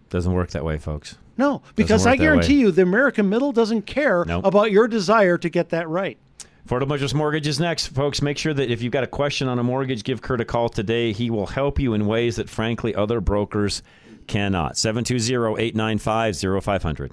[0.10, 1.18] Doesn't work that way, folks.
[1.38, 2.60] No, because I guarantee way.
[2.62, 4.46] you the American middle doesn't care Nope.
[4.46, 6.18] about your desire to get that right.
[6.66, 8.24] Florida Motors Mortgage is next, folks.
[8.24, 10.68] Make sure that if you've got a question on a mortgage, give Kurt a call
[10.68, 11.12] today.
[11.12, 13.84] He will help you in ways that, frankly, other brokers
[14.26, 14.76] cannot.
[14.76, 17.12] 720 895 0500.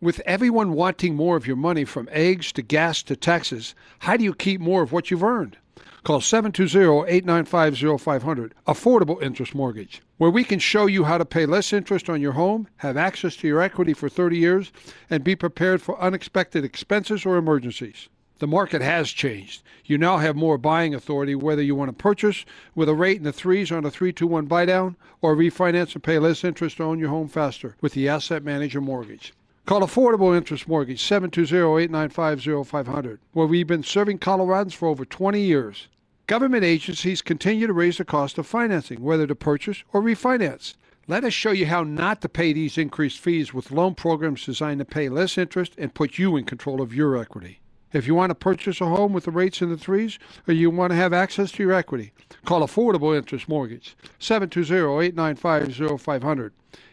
[0.00, 4.24] With everyone wanting more of your money from eggs to gas to taxes, how do
[4.24, 5.58] you keep more of what you've earned?
[6.02, 12.08] Call 720-895-0500, Affordable Interest Mortgage, where we can show you how to pay less interest
[12.08, 14.72] on your home, have access to your equity for 30 years,
[15.10, 18.08] and be prepared for unexpected expenses or emergencies.
[18.38, 19.62] The market has changed.
[19.86, 22.44] You now have more buying authority whether you want to purchase
[22.74, 26.18] with a rate in the threes on a 321 buy down or refinance and pay
[26.18, 29.32] less interest to own your home faster with the Asset Manager Mortgage.
[29.64, 35.88] Call Affordable Interest Mortgage 720-895-0500, where we've been serving Coloradans for over 20 years.
[36.26, 40.74] Government agencies continue to raise the cost of financing, whether to purchase or refinance.
[41.08, 44.80] Let us show you how not to pay these increased fees with loan programs designed
[44.80, 47.60] to pay less interest and put you in control of your equity.
[47.96, 50.68] If you want to purchase a home with the rates in the threes or you
[50.68, 52.12] want to have access to your equity,
[52.44, 56.50] call Affordable Interest Mortgage 720-895-0500.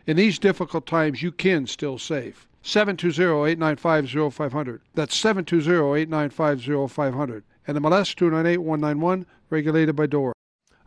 [0.07, 2.47] In these difficult times, you can still save.
[2.63, 4.79] 720-895-0500.
[4.95, 7.43] That's 720-895-0500.
[7.67, 10.31] And the MLS 298-191, regulated by DORA.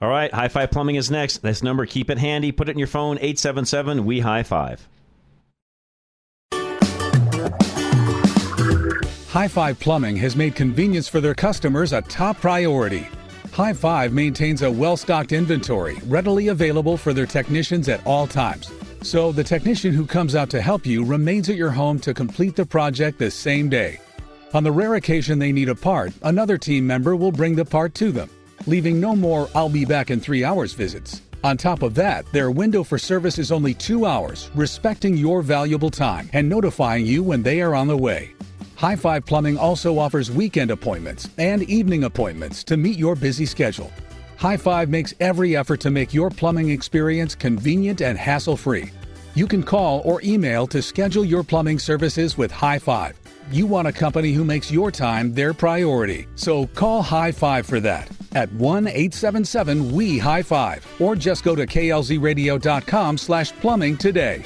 [0.01, 1.43] All right, High Five Plumbing is next.
[1.43, 2.53] This number, keep it handy.
[2.53, 4.07] Put it in your phone, 877
[9.37, 9.79] High Five.
[9.79, 13.07] Plumbing has made convenience for their customers a top priority.
[13.53, 18.73] High Five maintains a well stocked inventory readily available for their technicians at all times.
[19.03, 22.57] So the technician who comes out to help you remains at your home to complete
[22.57, 24.01] the project the same day.
[24.55, 27.93] On the rare occasion they need a part, another team member will bring the part
[27.97, 28.31] to them,
[28.67, 31.21] leaving no more I'll be back in three hours visits.
[31.45, 35.91] On top of that, their window for service is only two hours, respecting your valuable
[35.91, 38.33] time and notifying you when they are on the way.
[38.77, 43.91] High Five Plumbing also offers weekend appointments and evening appointments to meet your busy schedule.
[44.37, 48.91] High Five makes every effort to make your plumbing experience convenient and hassle free.
[49.35, 53.19] You can call or email to schedule your plumbing services with High Five.
[53.51, 56.27] You want a company who makes your time their priority.
[56.35, 61.55] So call High Five for that at 1 877 We High Five or just go
[61.55, 64.43] to klzradio.com slash plumbing today.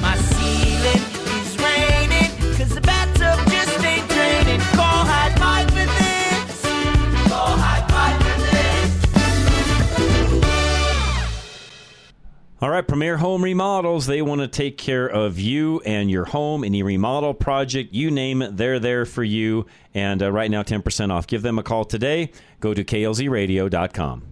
[12.62, 16.62] All right, Premier Home Remodels, they want to take care of you and your home,
[16.62, 19.64] any remodel project, you name it, they're there for you.
[19.94, 21.26] And uh, right now, 10% off.
[21.26, 22.32] Give them a call today.
[22.60, 24.24] Go to klzradio.com.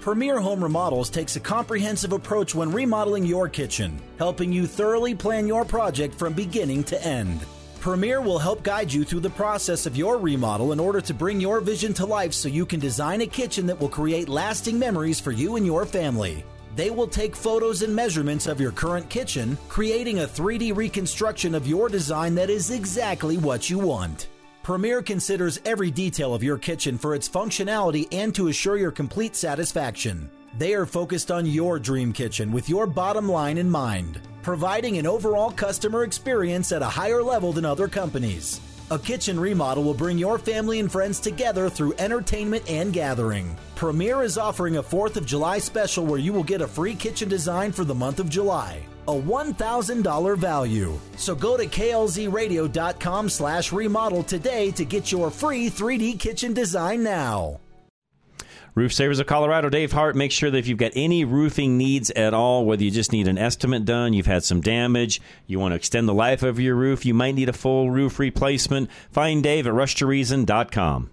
[0.00, 5.46] Premier Home Remodels takes a comprehensive approach when remodeling your kitchen, helping you thoroughly plan
[5.46, 7.40] your project from beginning to end.
[7.80, 11.40] Premier will help guide you through the process of your remodel in order to bring
[11.40, 15.18] your vision to life so you can design a kitchen that will create lasting memories
[15.18, 16.44] for you and your family.
[16.76, 21.66] They will take photos and measurements of your current kitchen, creating a 3D reconstruction of
[21.66, 24.28] your design that is exactly what you want.
[24.62, 29.34] Premier considers every detail of your kitchen for its functionality and to assure your complete
[29.34, 30.28] satisfaction.
[30.58, 35.06] They are focused on your dream kitchen with your bottom line in mind, providing an
[35.06, 38.60] overall customer experience at a higher level than other companies.
[38.88, 43.56] A kitchen remodel will bring your family and friends together through entertainment and gathering.
[43.74, 47.28] Premier is offering a 4th of July special where you will get a free kitchen
[47.28, 48.80] design for the month of July.
[49.08, 51.00] A $1,000 value.
[51.16, 57.58] So go to klzradio.com slash remodel today to get your free 3D kitchen design now.
[58.76, 60.14] Roof Savers of Colorado, Dave Hart.
[60.14, 63.26] Make sure that if you've got any roofing needs at all, whether you just need
[63.26, 66.74] an estimate done, you've had some damage, you want to extend the life of your
[66.74, 71.08] roof, you might need a full roof replacement, find Dave at rushtoreason.com.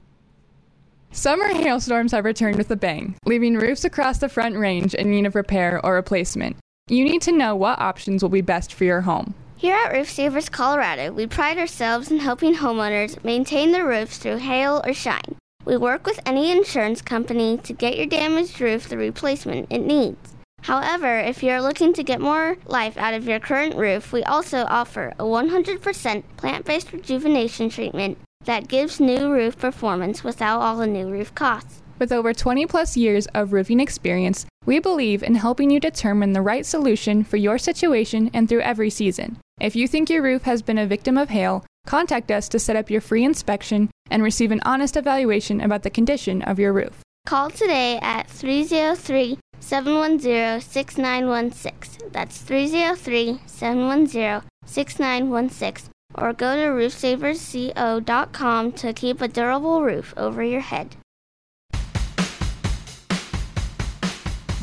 [1.13, 5.26] Summer hailstorms have returned with a bang, leaving roofs across the front range in need
[5.26, 6.58] of repair or replacement.
[6.89, 9.36] You need to know what options will be best for your home.
[9.56, 14.39] Here at Roof Savers Colorado, we pride ourselves in helping homeowners maintain their roofs through
[14.39, 15.38] hail or shine.
[15.65, 20.36] We work with any insurance company to get your damaged roof the replacement it needs.
[20.63, 24.65] However, if you're looking to get more life out of your current roof, we also
[24.69, 30.88] offer a 100% plant based rejuvenation treatment that gives new roof performance without all the
[30.88, 31.82] new roof costs.
[31.99, 36.41] With over 20 plus years of roofing experience, we believe in helping you determine the
[36.41, 39.38] right solution for your situation and through every season.
[39.63, 42.76] If you think your roof has been a victim of hail, contact us to set
[42.76, 47.02] up your free inspection and receive an honest evaluation about the condition of your roof.
[47.26, 52.10] Call today at 303 710 6916.
[52.12, 55.93] That's 303 710 6916.
[56.15, 60.97] Or go to roofsaversco.com to keep a durable roof over your head.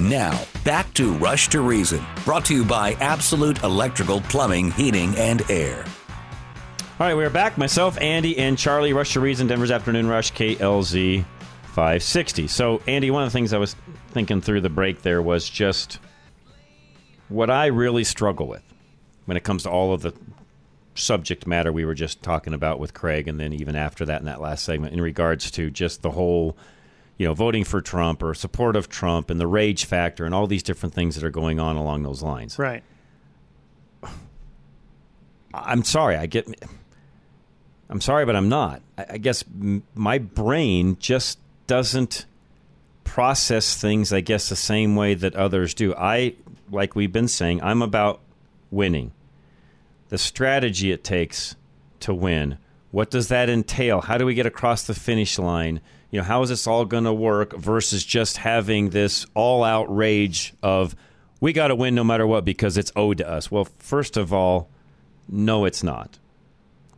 [0.00, 5.42] Now, back to Rush to Reason, brought to you by Absolute Electrical Plumbing, Heating, and
[5.50, 5.84] Air.
[6.98, 7.58] All right, we're back.
[7.58, 8.94] Myself, Andy, and Charlie.
[8.94, 11.22] Rush to Reason, Denver's Afternoon Rush, KLZ
[11.64, 12.46] 560.
[12.46, 13.76] So, Andy, one of the things I was
[14.12, 15.98] thinking through the break there was just
[17.28, 18.64] what I really struggle with
[19.27, 20.14] when it comes to all of the
[20.94, 24.27] subject matter we were just talking about with Craig, and then even after that in
[24.27, 26.56] that last segment, in regards to just the whole,
[27.21, 30.46] you know, voting for Trump or support of Trump and the rage factor and all
[30.46, 32.58] these different things that are going on along those lines.
[32.58, 32.83] Right.
[35.52, 36.16] I'm sorry.
[36.16, 36.48] I get.
[37.90, 38.81] I'm sorry, but I'm not.
[38.96, 42.25] I, I guess m- my brain just doesn't
[43.04, 44.14] process things.
[44.14, 45.94] I guess the same way that others do.
[45.94, 46.37] I,
[46.71, 48.21] like we've been saying, I'm about
[48.71, 49.12] winning.
[50.08, 51.54] The strategy it takes
[52.00, 52.56] to win,
[52.92, 54.00] What does that entail?
[54.00, 55.83] How do we get across the finish line?
[56.11, 59.94] You know, how is this all going to work versus just having this all out
[59.94, 60.96] rage of
[61.40, 63.50] we got to win no matter what because it's owed to us?
[63.50, 64.69] Well, first of all,
[65.29, 66.19] no, it's not.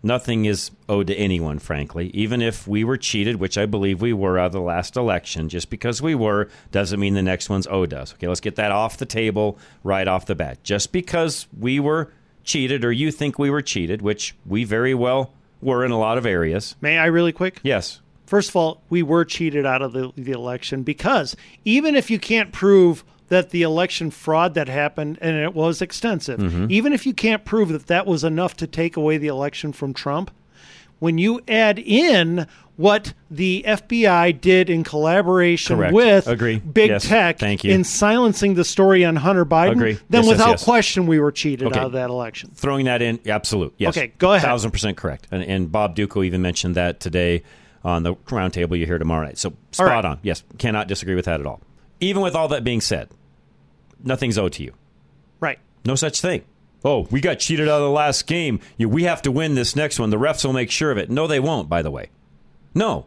[0.03, 2.11] Nothing is owed to anyone, frankly.
[2.13, 5.49] Even if we were cheated, which I believe we were out of the last election,
[5.49, 8.13] just because we were doesn't mean the next one's owed us.
[8.15, 10.65] Okay, let's get that off the table right off the bat.
[10.65, 15.33] Just because we were cheated or you think we were cheated, which we very well
[15.61, 16.75] were in a lot of areas.
[16.81, 17.61] May I really quick?
[17.63, 18.01] Yes.
[18.33, 22.19] First of all, we were cheated out of the, the election because even if you
[22.19, 26.71] can't prove that the election fraud that happened, and it was extensive, Mhm.
[26.71, 29.93] even if you can't prove that that was enough to take away the election from
[29.93, 30.31] Trump,
[30.99, 35.93] when you add in what the FBI did in collaboration Correct.
[35.93, 36.57] with Agree.
[36.57, 37.07] big Yes.
[37.07, 37.71] tech Thank you.
[37.71, 39.99] in silencing the story on Hunter Biden, Agree.
[40.09, 40.65] then yes, without yes.
[40.65, 41.79] question we were cheated Okay.
[41.81, 42.51] out of that election.
[42.55, 43.75] Throwing that in, absolute.
[43.77, 43.95] Yes.
[43.95, 44.47] Okay, go ahead.
[44.47, 45.27] Thousand percent correct.
[45.31, 47.43] And, and Bob Duco even mentioned that today
[47.85, 49.39] on the roundtable you hear tomorrow night.
[49.39, 50.05] So spot right.
[50.05, 50.21] on.
[50.23, 51.61] Yes, cannot disagree with that at all.
[52.01, 53.09] Even with all that being said,
[54.03, 54.73] nothing's owed to you.
[55.41, 55.59] Right.
[55.85, 56.45] No such thing.
[56.85, 58.59] Oh, we got cheated out of the last game.
[58.79, 60.11] We have to win this next one.
[60.11, 61.11] The refs will make sure of it.
[61.11, 62.11] No, they won't, by the way.
[62.75, 63.07] No.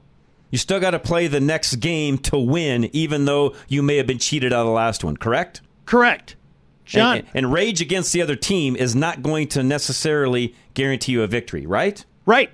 [0.49, 4.07] You still got to play the next game to win, even though you may have
[4.07, 5.61] been cheated out of the last one, correct?
[5.85, 6.37] Correct.
[6.85, 11.23] John, And, and rage against the other team is not going to necessarily guarantee you
[11.23, 12.05] a victory, right?
[12.25, 12.51] Right.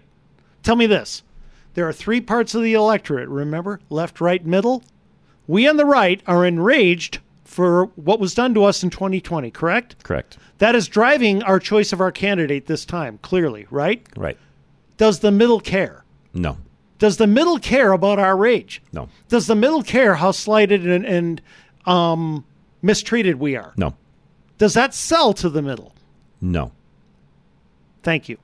[0.64, 1.22] Tell me this.
[1.74, 3.80] There are three parts of the electorate, remember?
[3.90, 4.84] Left, right, middle.
[5.48, 10.04] We on the right are enraged for what was done to us in 2020, correct?
[10.04, 10.38] Correct.
[10.60, 14.06] That is driving our choice of our candidate this time, clearly, right?
[14.16, 14.38] Right.
[14.98, 16.04] Does the middle care?
[16.34, 16.58] No.
[17.00, 18.82] Does the middle care about our rage?
[18.94, 19.10] No.
[19.28, 21.42] Does the middle care how slighted and, and
[21.86, 22.46] um,
[22.82, 23.74] mistreated we are?
[23.76, 23.96] No.
[24.58, 25.96] Does that sell to the middle?
[26.40, 26.72] No.
[28.04, 28.38] Thank you.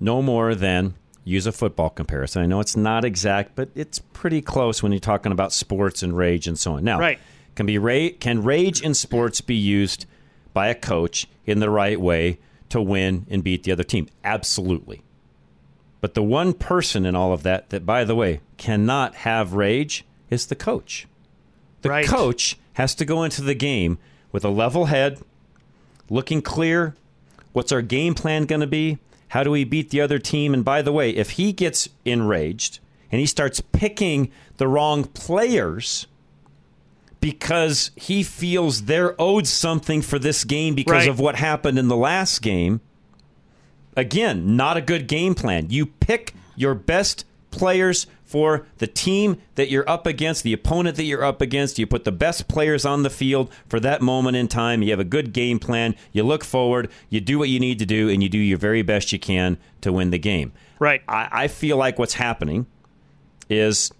[0.00, 0.94] No more than
[1.30, 2.42] use a football comparison.
[2.42, 6.16] I know it's not exact, but it's pretty close when you're talking about sports and
[6.16, 6.84] rage and so on.
[6.84, 7.18] Now, Right.
[7.54, 10.06] can be ra- can rage in sports be used
[10.52, 12.38] by a coach in the right way
[12.70, 14.08] to win and beat the other team?
[14.24, 15.02] Absolutely.
[16.00, 20.04] But the one person in all of that that by the way cannot have rage
[20.30, 21.06] is the coach.
[21.82, 22.06] The Right.
[22.06, 23.98] coach has to go into the game
[24.32, 25.18] with a level head,
[26.08, 26.94] looking clear.
[27.52, 28.98] What's our game plan going to be?
[29.30, 30.52] How do we beat the other team?
[30.54, 32.78] And by the way, if he gets enraged
[33.10, 36.06] and he starts picking the wrong players
[37.20, 41.08] because he feels they're owed something for this game because Right.
[41.08, 42.80] of what happened in the last game,
[43.96, 45.66] again, not a good game plan.
[45.70, 51.02] You pick your best players for the team that you're up against, the opponent that
[51.02, 51.80] you're up against.
[51.80, 54.82] You put the best players on the field for that moment in time.
[54.82, 55.96] You have a good game plan.
[56.12, 56.92] You look forward.
[57.08, 59.58] You do what you need to do, and you do your very best you can
[59.80, 60.52] to win the game.
[60.78, 61.02] Right.
[61.08, 62.66] I, I feel like what's happening
[63.48, 63.90] is.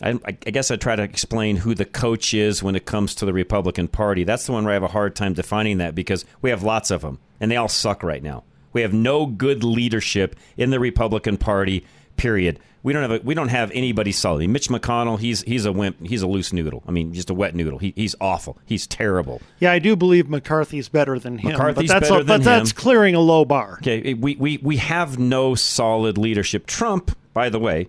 [0.00, 3.26] I, I guess I try to explain who the coach is when it comes to
[3.26, 4.22] the Republican Party.
[4.22, 6.92] That's the one where I have a hard time defining that because we have lots
[6.92, 8.44] of them, and they all suck right now.
[8.72, 11.84] We have no good leadership in the Republican Party.
[12.18, 12.58] Period.
[12.82, 14.48] We don't have a, we don't have anybody solid.
[14.48, 16.04] Mitch McConnell, he's he's a wimp.
[16.06, 16.82] He's a loose noodle.
[16.86, 17.78] I mean, just a wet noodle.
[17.78, 18.58] He, he's awful.
[18.66, 19.40] He's terrible.
[19.58, 21.52] Yeah, I do believe McCarthy's better than him.
[21.52, 22.76] McCarthy's but that's better a, but than that's him.
[22.76, 23.78] clearing a low bar.
[23.80, 26.66] Okay, eh, we, we, we have no solid leadership.
[26.66, 27.88] Trump, by the way,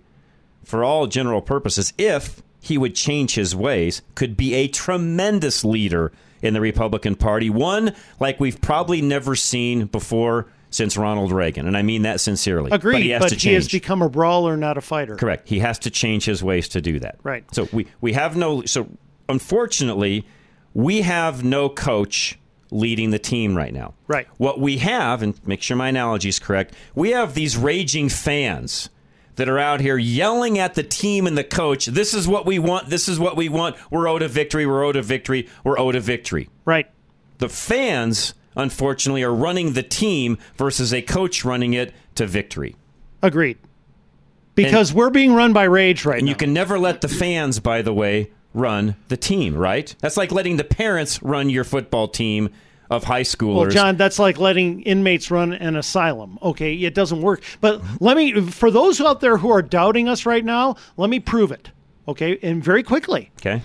[0.63, 6.11] for all general purposes, if he would change his ways, could be a tremendous leader
[6.41, 7.49] in the Republican Party.
[7.49, 11.67] One like we've probably never seen before since Ronald Reagan.
[11.67, 12.71] And I mean that sincerely.
[12.71, 15.15] Agreed, But he has but to he has become a brawler, not a fighter.
[15.15, 15.47] Correct.
[15.47, 17.19] He has to change his ways to do that.
[17.23, 17.43] Right.
[17.53, 18.63] So we, we have no.
[18.65, 18.87] So
[19.27, 20.25] unfortunately,
[20.73, 22.37] we have no coach
[22.71, 23.93] leading the team right now.
[24.07, 24.27] Right.
[24.37, 28.89] What we have, and make sure my analogy is correct, we have these raging fans
[29.35, 31.85] that are out here yelling at the team and the coach.
[31.85, 32.89] This is what we want.
[32.89, 33.77] This is what we want.
[33.89, 34.65] We're owed a victory.
[34.65, 35.47] We're owed a victory.
[35.63, 36.49] We're owed a victory.
[36.65, 36.91] Right.
[37.37, 42.75] The fans, unfortunately, are running the team versus a coach running it to victory.
[43.21, 43.57] Agreed.
[44.55, 46.31] Because we're being run by rage right And now.
[46.31, 49.95] you can never let the fans, by the way, run the team, right?
[49.99, 52.49] That's like letting the parents run your football team
[52.89, 53.55] of high schoolers.
[53.55, 56.39] Well, John, that's like letting inmates run an asylum.
[56.41, 57.41] Okay, it doesn't work.
[57.61, 61.19] But let me, for those out there who are doubting us right now, let me
[61.19, 61.71] prove it.
[62.07, 63.31] Okay, and very quickly.
[63.39, 63.61] Okay.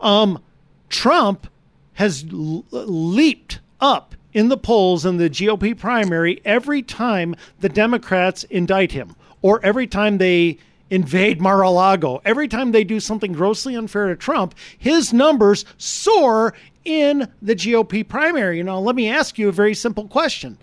[0.00, 0.42] Um,
[0.90, 1.46] Trump
[1.94, 8.44] has l- leaped up in the polls in the GOP primary every time the Democrats
[8.44, 10.58] indict him, or every time they
[10.90, 16.52] invade Mar-a-Lago, every time they do something grossly unfair to Trump, his numbers soar
[16.84, 18.62] in the GOP primary.
[18.62, 20.58] Now, let me ask you a very simple question.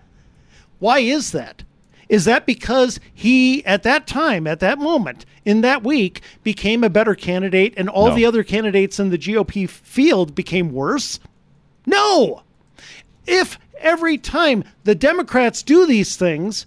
[0.79, 1.63] Why is that?
[2.09, 6.89] Is that because he, at that time, at that moment, in that week, became a
[6.89, 8.15] better candidate and all No.
[8.15, 11.19] the other candidates in the GOP field became worse?
[11.85, 12.43] No.
[13.25, 16.65] If every time the Democrats do these things,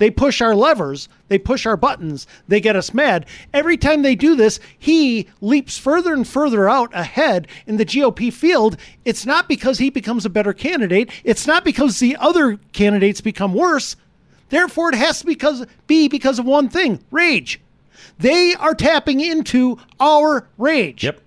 [0.00, 3.26] they push our levers, they push our buttons, they get us mad.
[3.52, 8.32] Every time they do this, he leaps further and further out ahead in the GOP
[8.32, 8.78] field.
[9.04, 13.52] It's not because he becomes a better candidate, it's not because the other candidates become
[13.52, 13.94] worse.
[14.48, 17.60] Therefore, it has to because, be because of one thing rage.
[18.18, 21.04] They are tapping into our rage.
[21.04, 21.20] Yep.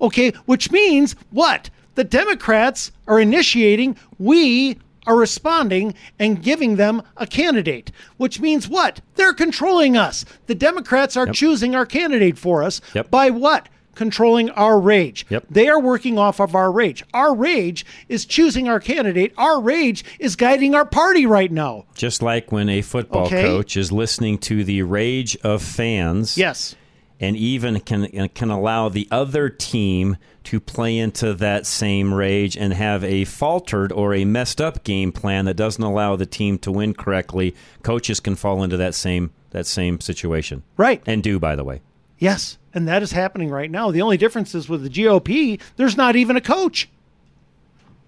[0.00, 1.68] Okay, which means what?
[1.94, 9.00] The Democrats are initiating, we are responding and giving them a candidate, which means what?
[9.16, 10.24] They're controlling us.
[10.46, 13.10] The Democrats are choosing our candidate for us Yep.
[13.10, 13.68] by what?
[13.94, 15.24] Controlling our rage.
[15.28, 15.44] Yep.
[15.50, 17.04] They are working off of our rage.
[17.14, 19.32] Our rage is choosing our candidate.
[19.38, 21.84] Our rage is guiding our party right now.
[21.94, 23.42] Just like when a football Okay.
[23.42, 26.36] coach is listening to the rage of fans.
[26.36, 26.74] Yes.
[27.20, 32.74] And even can can allow the other team to play into that same rage and
[32.74, 36.72] have a faltered or a messed up game plan that doesn't allow the team to
[36.72, 37.54] win correctly.
[37.82, 40.64] Coaches can fall into that same that same situation.
[40.76, 41.02] Right.
[41.06, 41.80] And do by the way.
[42.18, 43.90] Yes, and that is happening right now.
[43.90, 46.88] The only difference is with the GOP, there's not even a coach.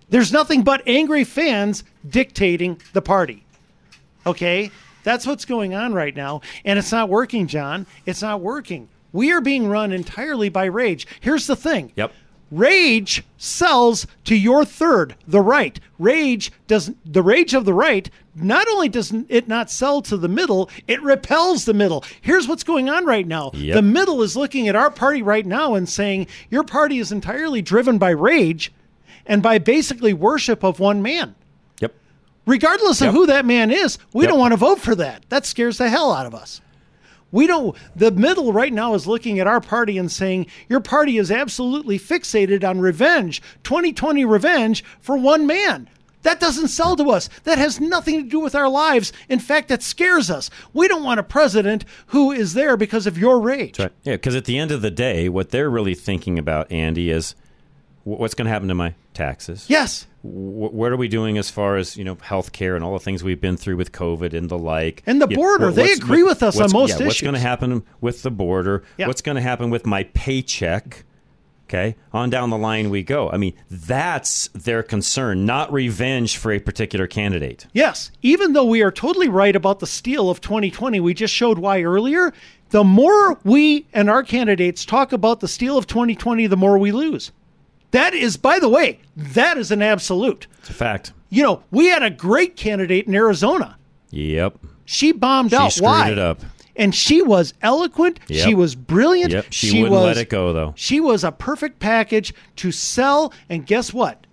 [0.08, 3.44] There's nothing but angry fans dictating the party.
[4.24, 4.70] Okay?
[5.02, 6.42] That's what's going on right now.
[6.64, 7.86] And it's not working, John.
[8.06, 8.88] It's not working.
[9.16, 11.06] We are being run entirely by rage.
[11.20, 12.12] Here's the thing Yep.
[12.50, 15.80] rage sells to your third, the right.
[15.98, 18.08] Rage does the rage of the right.
[18.34, 22.04] Not only does it not sell to the middle, it repels the middle.
[22.20, 23.50] Here's what's going on right now.
[23.54, 23.74] Yep.
[23.74, 27.62] The middle is looking at our party right now and saying your party is entirely
[27.62, 28.70] driven by rage
[29.24, 31.34] and by basically worship of one man.
[31.80, 31.94] Yep.
[32.44, 33.14] Regardless of Yep.
[33.14, 34.30] who that man is, we Yep.
[34.30, 35.24] don't want to vote for that.
[35.30, 36.60] That scares the hell out of us.
[37.36, 37.76] We don't.
[37.94, 41.98] The middle right now is looking at our party and saying, Your party is absolutely
[41.98, 45.90] fixated on revenge, 2020 revenge for one man.
[46.22, 47.28] That doesn't sell to us.
[47.44, 49.12] That has nothing to do with our lives.
[49.28, 50.48] In fact, that scares us.
[50.72, 53.78] We don't want a president who is there because of your rage.
[53.78, 53.92] Right.
[54.02, 57.34] Yeah, because at the end of the day, what they're really thinking about, Andy, is
[58.04, 59.66] what's going to happen to my taxes?
[59.68, 60.06] Yes.
[60.26, 63.00] Wh- what are we doing as far as you know health care and all the
[63.00, 65.02] things we've been through with COVID and the like?
[65.06, 67.84] And the border, what- they agree with us on most yeah, What's going to happen
[68.00, 68.84] with the border?
[68.96, 69.06] Yeah.
[69.06, 71.04] What's going to happen with my paycheck?
[71.68, 73.28] Okay, on down the line we go.
[73.28, 77.66] I mean, that's their concern, not revenge for a particular candidate.
[77.72, 81.58] Yes, even though we are totally right about the steal of 2020, we just showed
[81.58, 82.32] why earlier.
[82.70, 86.92] The more we and our candidates talk about the steal of 2020, the more we
[86.92, 87.32] lose.
[87.92, 90.46] That is, by the way, that is an absolute.
[90.58, 91.12] It's a fact.
[91.30, 93.76] You know, we had a great candidate in Arizona.
[94.10, 94.58] Yep.
[94.84, 95.72] She bombed She out.
[95.72, 96.10] screwed Why?
[96.10, 96.40] it up.
[96.76, 98.20] And she was eloquent.
[98.28, 98.46] Yep.
[98.46, 99.32] She was brilliant.
[99.32, 99.46] Yep.
[99.50, 100.74] She, wouldn't was, let it go though.
[100.76, 103.32] She was a perfect package to sell.
[103.48, 104.25] And guess what?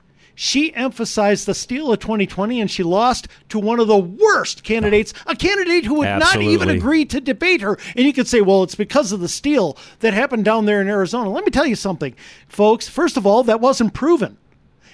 [0.44, 5.14] She emphasized the steal of 2020 and she lost to one of the worst candidates,
[5.26, 7.78] a candidate who would not even agree to debate her.
[7.96, 10.90] And you could say, well, it's because of the steal that happened down there in
[10.90, 11.30] Arizona.
[11.30, 12.14] Let me tell you something,
[12.46, 12.90] folks.
[12.90, 14.38] First of all, that wasn't proven.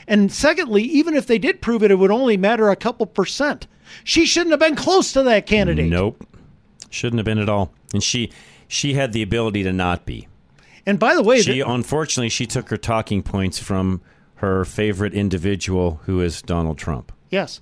[0.07, 3.65] And secondly, even if they did prove it, it would only matter a couple percent.
[4.03, 5.89] She shouldn't have been close to that candidate.
[5.89, 6.27] Nope.
[6.91, 7.73] Shouldn't have been at all.
[7.91, 8.31] And she
[8.67, 10.27] she had the ability to not be.
[10.85, 14.01] And by the way, she unfortunately she took her talking points from
[14.39, 17.11] her favorite individual who is Donald Trump.
[17.29, 17.61] Yes.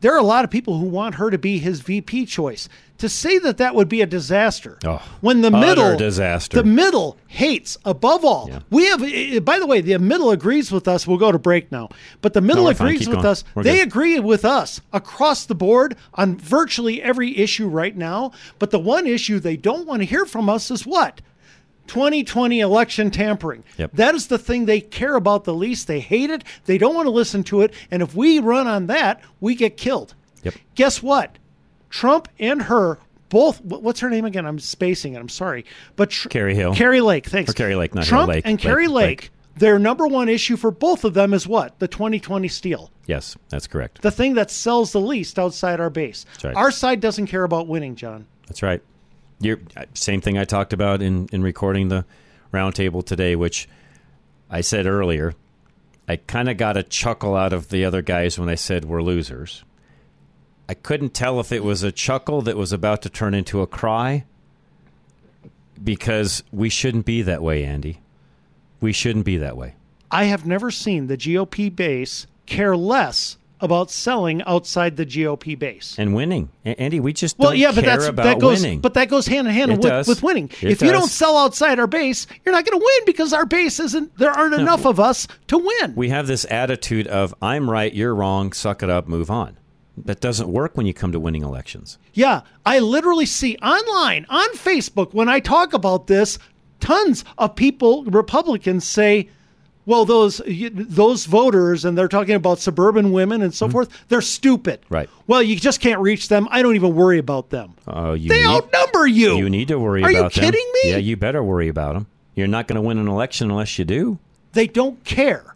[0.00, 2.68] There are a lot of people who want her to be his VP choice.
[2.98, 6.56] To say that that would be a disaster Oh, when the middle disaster.
[6.56, 8.50] the middle hates above all.
[8.70, 11.06] We have by the way, the middle agrees with us.
[11.06, 11.90] We'll go to break now.
[12.22, 13.26] But the middle we're agrees with going.
[13.26, 13.44] us.
[13.54, 13.88] We're they good.
[13.88, 18.32] agree with us across the board on virtually every issue right now.
[18.58, 21.20] But the one issue they don't want to hear from us is what?
[21.86, 23.64] 2020 election tampering.
[23.78, 23.92] Yep.
[23.94, 25.86] That is the thing they care about the least.
[25.86, 26.44] They hate it.
[26.66, 27.72] They don't want to listen to it.
[27.90, 30.14] And if we run on that, we get killed.
[30.42, 30.54] Yep.
[30.74, 31.38] Guess what?
[31.90, 33.60] Trump and her both.
[33.62, 34.46] What's her name again?
[34.46, 35.18] I'm spacing it.
[35.18, 35.64] I'm sorry.
[35.96, 36.74] But tr- Carrie Hill.
[36.74, 37.26] Kari Lake.
[37.26, 37.50] Thanks.
[37.50, 38.42] Or Kari Lake, not Trump Lake.
[38.46, 39.06] and Kari Lake.
[39.22, 39.30] Lake.
[39.56, 41.78] Their number one issue for both of them is what?
[41.78, 42.90] The 2020 steal.
[43.06, 44.02] Yes, that's correct.
[44.02, 46.26] The thing that sells the least outside our base.
[46.34, 46.56] That's right.
[46.56, 48.26] Our side doesn't care about winning, John.
[48.48, 48.82] That's right.
[49.40, 52.04] You're, uh, same thing I talked about in, in recording the
[52.52, 53.68] roundtable today, which
[54.50, 55.34] I said earlier.
[56.08, 59.02] I kind of got a chuckle out of the other guys when I said we're
[59.02, 59.64] losers.
[60.68, 63.66] I couldn't tell if it was a chuckle that was about to turn into a
[63.66, 64.24] cry
[65.82, 68.00] because we shouldn't be that way, Andy.
[68.80, 69.74] We shouldn't be that way.
[70.10, 75.94] I have never seen the GOP base care less about selling outside the GOP base.
[75.98, 76.50] and winning.
[76.64, 78.80] Andy, we just Well, yeah, but care that's about that goes, winning.
[78.80, 80.50] but that goes hand in hand with, with winning.
[80.60, 83.46] It if you don't sell outside our base, you're not going to win because our
[83.46, 84.16] base isn't.
[84.18, 85.94] There aren't enough of us to win.
[85.96, 89.58] we have this attitude of I'm right, you're wrong, suck it up, move on.
[90.04, 91.96] That doesn't work when you come to winning elections.
[92.12, 96.38] Yeah, I literally see online on Facebook when I talk about this,
[96.80, 99.30] tons of people, Republicans say,
[99.86, 103.72] "Well, those those voters, and they're talking about suburban women and so mm-hmm.
[103.72, 103.88] forth.
[104.08, 104.80] They're stupid.
[104.90, 105.08] Right.
[105.26, 106.48] Well, you just can't reach them.
[106.50, 107.74] I don't even worry about them.
[107.86, 109.36] Oh, you They need, outnumber you.
[109.36, 110.14] You need to worry about them.
[110.14, 110.44] Are you about them.
[110.44, 110.90] kidding me?
[110.90, 112.06] Yeah, you better worry about them.
[112.34, 114.18] You're not going to win an election unless you do.
[114.52, 115.54] They don't care.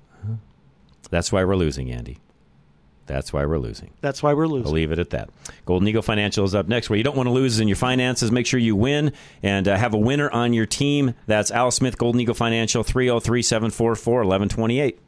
[1.11, 2.19] That's why we're losing, Andy.
[3.11, 3.91] That's why we're losing.
[4.01, 4.69] That's why we're losing.
[4.69, 5.31] I'll leave it at that.
[5.67, 8.31] Golden Eagle Financial is up next, where you don't want to lose in your finances.
[8.31, 11.15] Make sure you win and uh, have a winner on your team.
[11.27, 15.01] That's Al Smith, Golden Eagle Financial, 303 744 1128.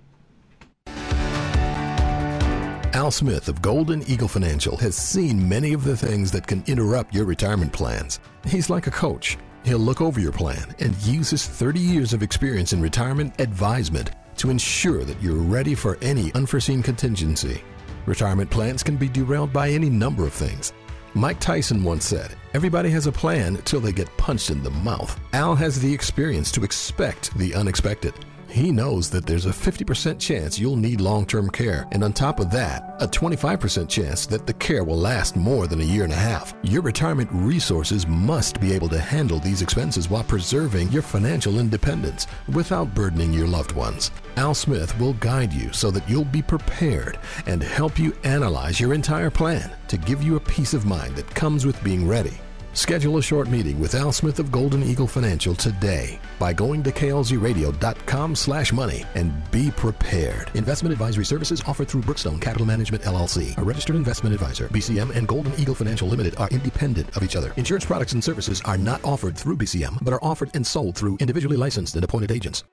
[2.95, 7.15] Al Smith of Golden Eagle Financial has seen many of the things that can interrupt
[7.15, 8.19] your retirement plans.
[8.45, 9.39] He's like a coach.
[9.65, 14.11] He'll look over your plan and use his 30 years of experience in retirement advisement
[14.37, 17.63] to ensure that you're ready for any unforeseen contingency.
[18.07, 20.73] Retirement plans can be derailed by any number of things.
[21.15, 25.19] Mike Tyson once said, Everybody has a plan till they get punched in the mouth.
[25.33, 28.15] Al has the experience to expect the unexpected.
[28.53, 32.39] He knows that there's a 50% chance you'll need long term care, and on top
[32.39, 36.13] of that, a 25% chance that the care will last more than a year and
[36.13, 36.53] a half.
[36.63, 42.27] Your retirement resources must be able to handle these expenses while preserving your financial independence
[42.53, 44.11] without burdening your loved ones.
[44.37, 48.93] Al Smith will guide you so that you'll be prepared and help you analyze your
[48.93, 52.42] entire plan to give you a peace of mind that comes with being ready.
[52.75, 56.91] Schedule a short meeting with Al Smith of Golden Eagle Financial today by going to
[56.91, 60.51] klzradio.com slash money and be prepared.
[60.55, 64.69] Investment advisory services offered through Brookstone Capital Management LLC, a registered investment advisor.
[64.69, 67.53] BCM and Golden Eagle Financial Limited are independent of each other.
[67.57, 71.19] Insurance products and services are not offered through BCM, but are offered and sold through
[71.19, 72.65] individually licensed and appointed agents.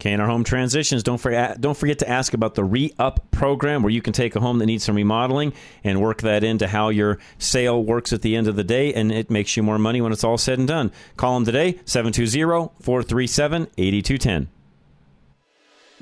[0.00, 1.02] K&R Home Transitions.
[1.02, 4.40] Don't forget, don't forget to ask about the re-up program where you can take a
[4.40, 5.52] home that needs some remodeling
[5.84, 9.12] and work that into how your sale works at the end of the day, and
[9.12, 10.90] it makes you more money when it's all said and done.
[11.16, 14.48] Call them today, 720-437-8210.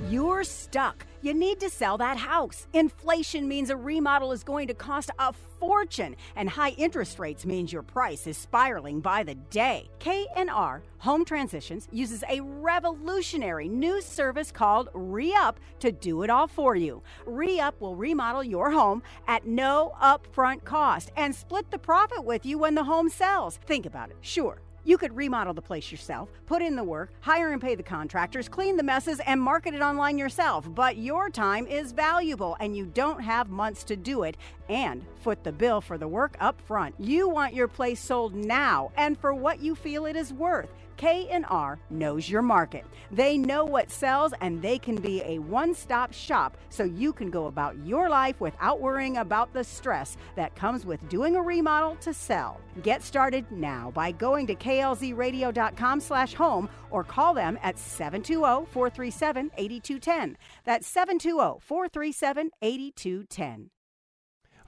[0.08, 1.04] You're stuck.
[1.20, 2.68] You need to sell that house.
[2.72, 7.72] Inflation means a remodel is going to cost a fortune, and high interest rates means
[7.72, 9.90] your price is spiraling by the day.
[9.98, 16.76] K&R Home Transitions uses a revolutionary new service called Re-Up to do it all for
[16.76, 17.02] you.
[17.26, 22.58] Re-Up will remodel your home at no upfront cost and split the profit with you
[22.58, 23.58] when the home sells.
[23.66, 24.16] Think about it.
[24.20, 24.60] Sure.
[24.88, 28.48] You could remodel the place yourself, put in the work, hire and pay the contractors,
[28.48, 30.66] clean the messes, and market it online yourself.
[30.74, 34.38] But your time is valuable and you don't have months to do it
[34.70, 36.94] and foot the bill for the work up front.
[36.98, 40.70] You want your place sold now and for what you feel it is worth.
[40.98, 42.84] K&R knows your market.
[43.10, 47.46] They know what sells and they can be a one-stop shop so you can go
[47.46, 52.12] about your life without worrying about the stress that comes with doing a remodel to
[52.12, 52.60] sell.
[52.82, 60.34] Get started now by going to klzradio.com slash home or call them at 720-437-8210.
[60.64, 63.68] That's 720-437-8210.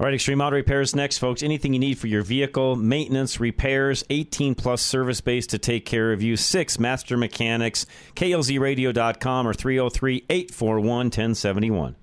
[0.01, 1.42] All right, Extreme Auto Repairs next, folks.
[1.42, 6.14] Anything you need for your vehicle, maintenance, repairs, 18 plus service base to take care
[6.14, 6.38] of you.
[6.38, 7.84] Six master mechanics,
[8.16, 11.96] klzradio.com or 303 841 1071.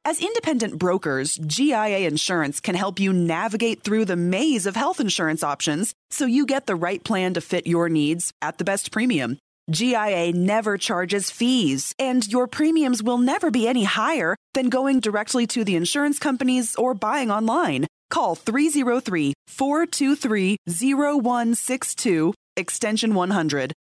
[0.05, 5.45] As independent brokers, GIA Insurance can help you navigate through the maze of health insurance
[5.45, 9.39] options so you get the right plan to fit your needs at the best premium.
[9.71, 15.47] GIA never charges fees, and your premiums will never be any higher than going directly
[15.47, 17.87] to the insurance companies or buying online.
[18.11, 23.73] Call 303 423 0162, extension 100.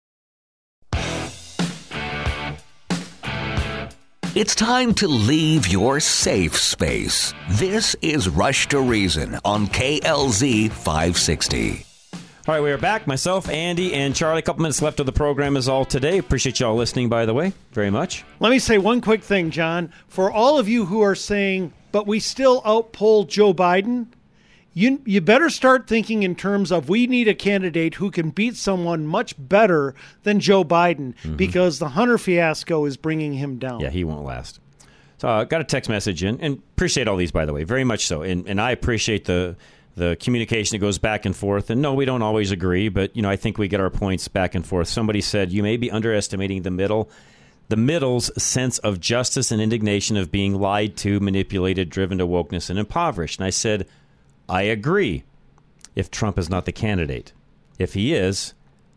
[4.35, 7.35] It's time to leave your safe space.
[7.51, 11.85] This is Rush to Reason on KLZ 560.
[12.15, 13.07] All right, we are back.
[13.07, 14.39] Myself, Andy, and Charlie.
[14.39, 16.17] A couple minutes left of the program is all today.
[16.17, 18.25] Appreciate y'all listening, by the way, very much.
[18.41, 19.93] Let me say one quick thing, John.
[20.09, 24.07] For all of you who are saying, but we still outpoll Joe Biden,
[24.75, 28.57] you you better start thinking in terms of we need a candidate who can beat
[28.57, 33.81] someone much better than Joe Biden because the Hunter fiasco is bringing him down.
[33.81, 34.61] Yeah, he won't last.
[35.19, 37.65] So I uh, got a text message in, and appreciate all these, by the way,
[37.65, 38.23] very much so.
[38.23, 39.57] And and I appreciate the
[39.95, 41.71] the communication that goes back and forth.
[41.71, 44.27] And no, we don't always agree, but you know, I think we get our points
[44.29, 44.89] back and forth.
[44.89, 47.11] Somebody said you may be underestimating the middle.
[47.69, 52.69] The middle's sense of justice and indignation of being lied to, manipulated, driven to wokeness,
[52.69, 53.39] and impoverished.
[53.39, 53.87] And I said,
[54.53, 55.25] I agree
[55.97, 57.33] if Trump is not the candidate.
[57.79, 58.53] If he is,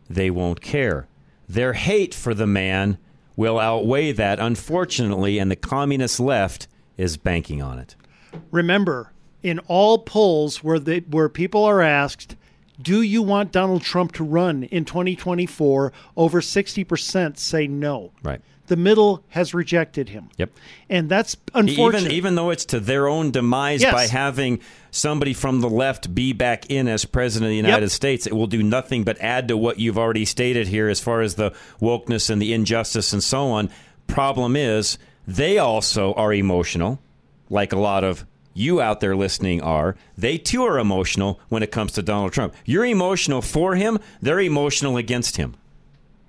[0.09, 1.07] they won't care.
[1.47, 2.97] Their hate for the man
[3.37, 7.95] will outweigh that, unfortunately, and the communist left is banking on it.
[8.51, 12.35] Remember, in all polls where they, where people are asked,
[12.81, 18.11] "Do you want Donald Trump to run in 2024?" over 60% say no.
[18.21, 18.41] Right.
[18.68, 20.30] The middle has rejected him.
[20.38, 20.49] Yep.
[20.89, 22.01] And that's unfortunate.
[22.11, 23.93] Even even though it's to their own demise Yes.
[23.93, 24.59] by having
[24.89, 27.89] somebody from the left be back in as president of the United Yep.
[27.91, 31.22] States, it will do nothing but add to what you've already stated here as far
[31.22, 31.51] as the
[31.82, 33.70] wokeness and the injustice and so on.
[34.07, 34.97] Problem is,
[35.28, 36.99] they also are emotional,
[37.49, 39.95] like a lot of you out there listening are.
[40.18, 42.53] They too are emotional when it comes to Donald Trump.
[42.66, 45.55] You're emotional for him, they're emotional against him.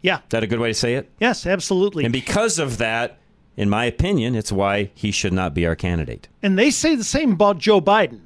[0.02, 0.18] Yeah.
[0.18, 1.10] Is that a good way to say it?
[1.20, 2.04] Yes, absolutely.
[2.04, 3.18] And because of that,
[3.56, 6.28] in my opinion, it's why he should not be our candidate.
[6.42, 8.20] And they say the same about Joe Biden.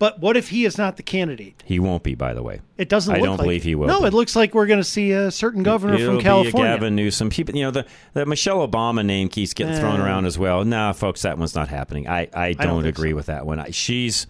[0.00, 1.60] But what if he is not the candidate?
[1.64, 2.60] He won't be, by the way.
[2.76, 3.12] It doesn't.
[3.12, 3.88] I don't like believe he will.
[3.88, 4.06] No, be.
[4.06, 6.74] it looks like we're going to see a certain governor It'll from California.
[6.74, 7.30] Gavin Newsom.
[7.30, 10.04] People, you know, the, the Michelle Obama name keeps getting thrown Eh.
[10.04, 10.64] around as well.
[10.64, 12.06] Nah, folks, that one's not happening.
[12.06, 13.58] I, I don't, don't think agree with that one.
[13.58, 14.28] I, she's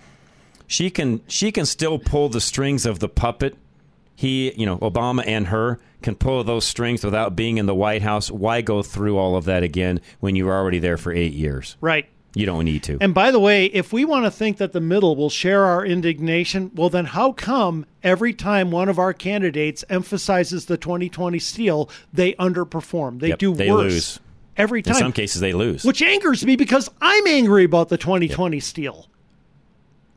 [0.67, 3.55] she can she can still pull the strings of the puppet.
[4.19, 8.03] He, you know, Obama and her can pull those strings without being in the White
[8.03, 8.33] House.
[8.33, 11.77] Why go through all of that again when you were already there for eight years?
[11.81, 12.09] Right.
[12.35, 12.99] You don't need to.
[13.01, 15.87] And by the way, if we want to think that the middle will share our
[15.87, 21.89] indignation, well, then how come every time one of our candidates emphasizes the 2020 steal,
[22.13, 23.21] they underperform?
[23.21, 24.21] They Yep, do they worse lose.
[24.57, 24.95] every time.
[24.97, 25.85] In some cases, they lose.
[25.85, 29.07] which angers me because I'm angry about the 2020 steal.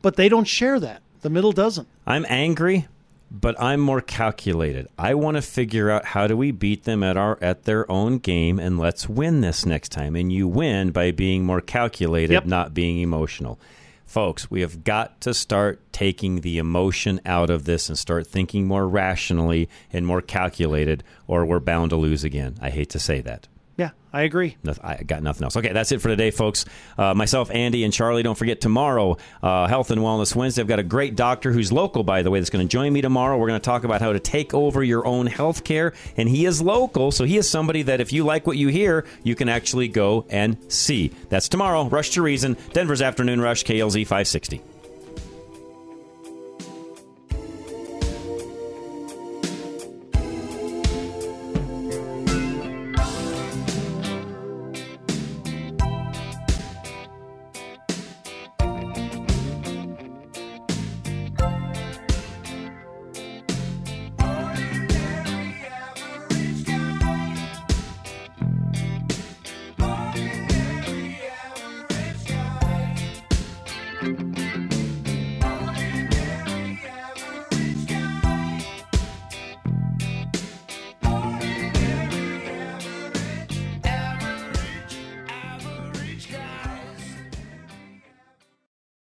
[0.02, 1.02] But they don't share that.
[1.20, 1.86] The middle doesn't.
[2.04, 2.88] I'm angry,
[3.34, 4.88] but I'm more calculated.
[4.98, 8.18] I want to figure out how do we beat them at our at their own
[8.18, 10.14] game and let's win this next time.
[10.14, 12.46] And you win by being more calculated, Yep.
[12.46, 13.58] not being emotional.
[14.04, 18.66] Folks, we have got to start taking the emotion out of this and start thinking
[18.66, 22.56] more rationally and more calculated, or we're bound to lose again.
[22.60, 23.48] I hate to say that.
[23.76, 24.56] Yeah, I agree.
[24.82, 25.56] I got nothing else.
[25.56, 26.66] Okay, that's it for today, folks.
[26.98, 28.22] Uh, myself, Andy, and Charlie.
[28.22, 30.60] Don't forget tomorrow, uh, Health and Wellness Wednesday.
[30.60, 33.00] I've got a great doctor who's local, by the way, that's going to join me
[33.00, 33.38] tomorrow.
[33.38, 36.44] We're going to talk about how to take over your own health care, and he
[36.44, 39.48] is local, so he is somebody that if you like what you hear, you can
[39.48, 41.08] actually go and see.
[41.30, 41.88] That's tomorrow.
[41.88, 44.71] Rush to Reason, Denver's Afternoon Rush, KLZ 560.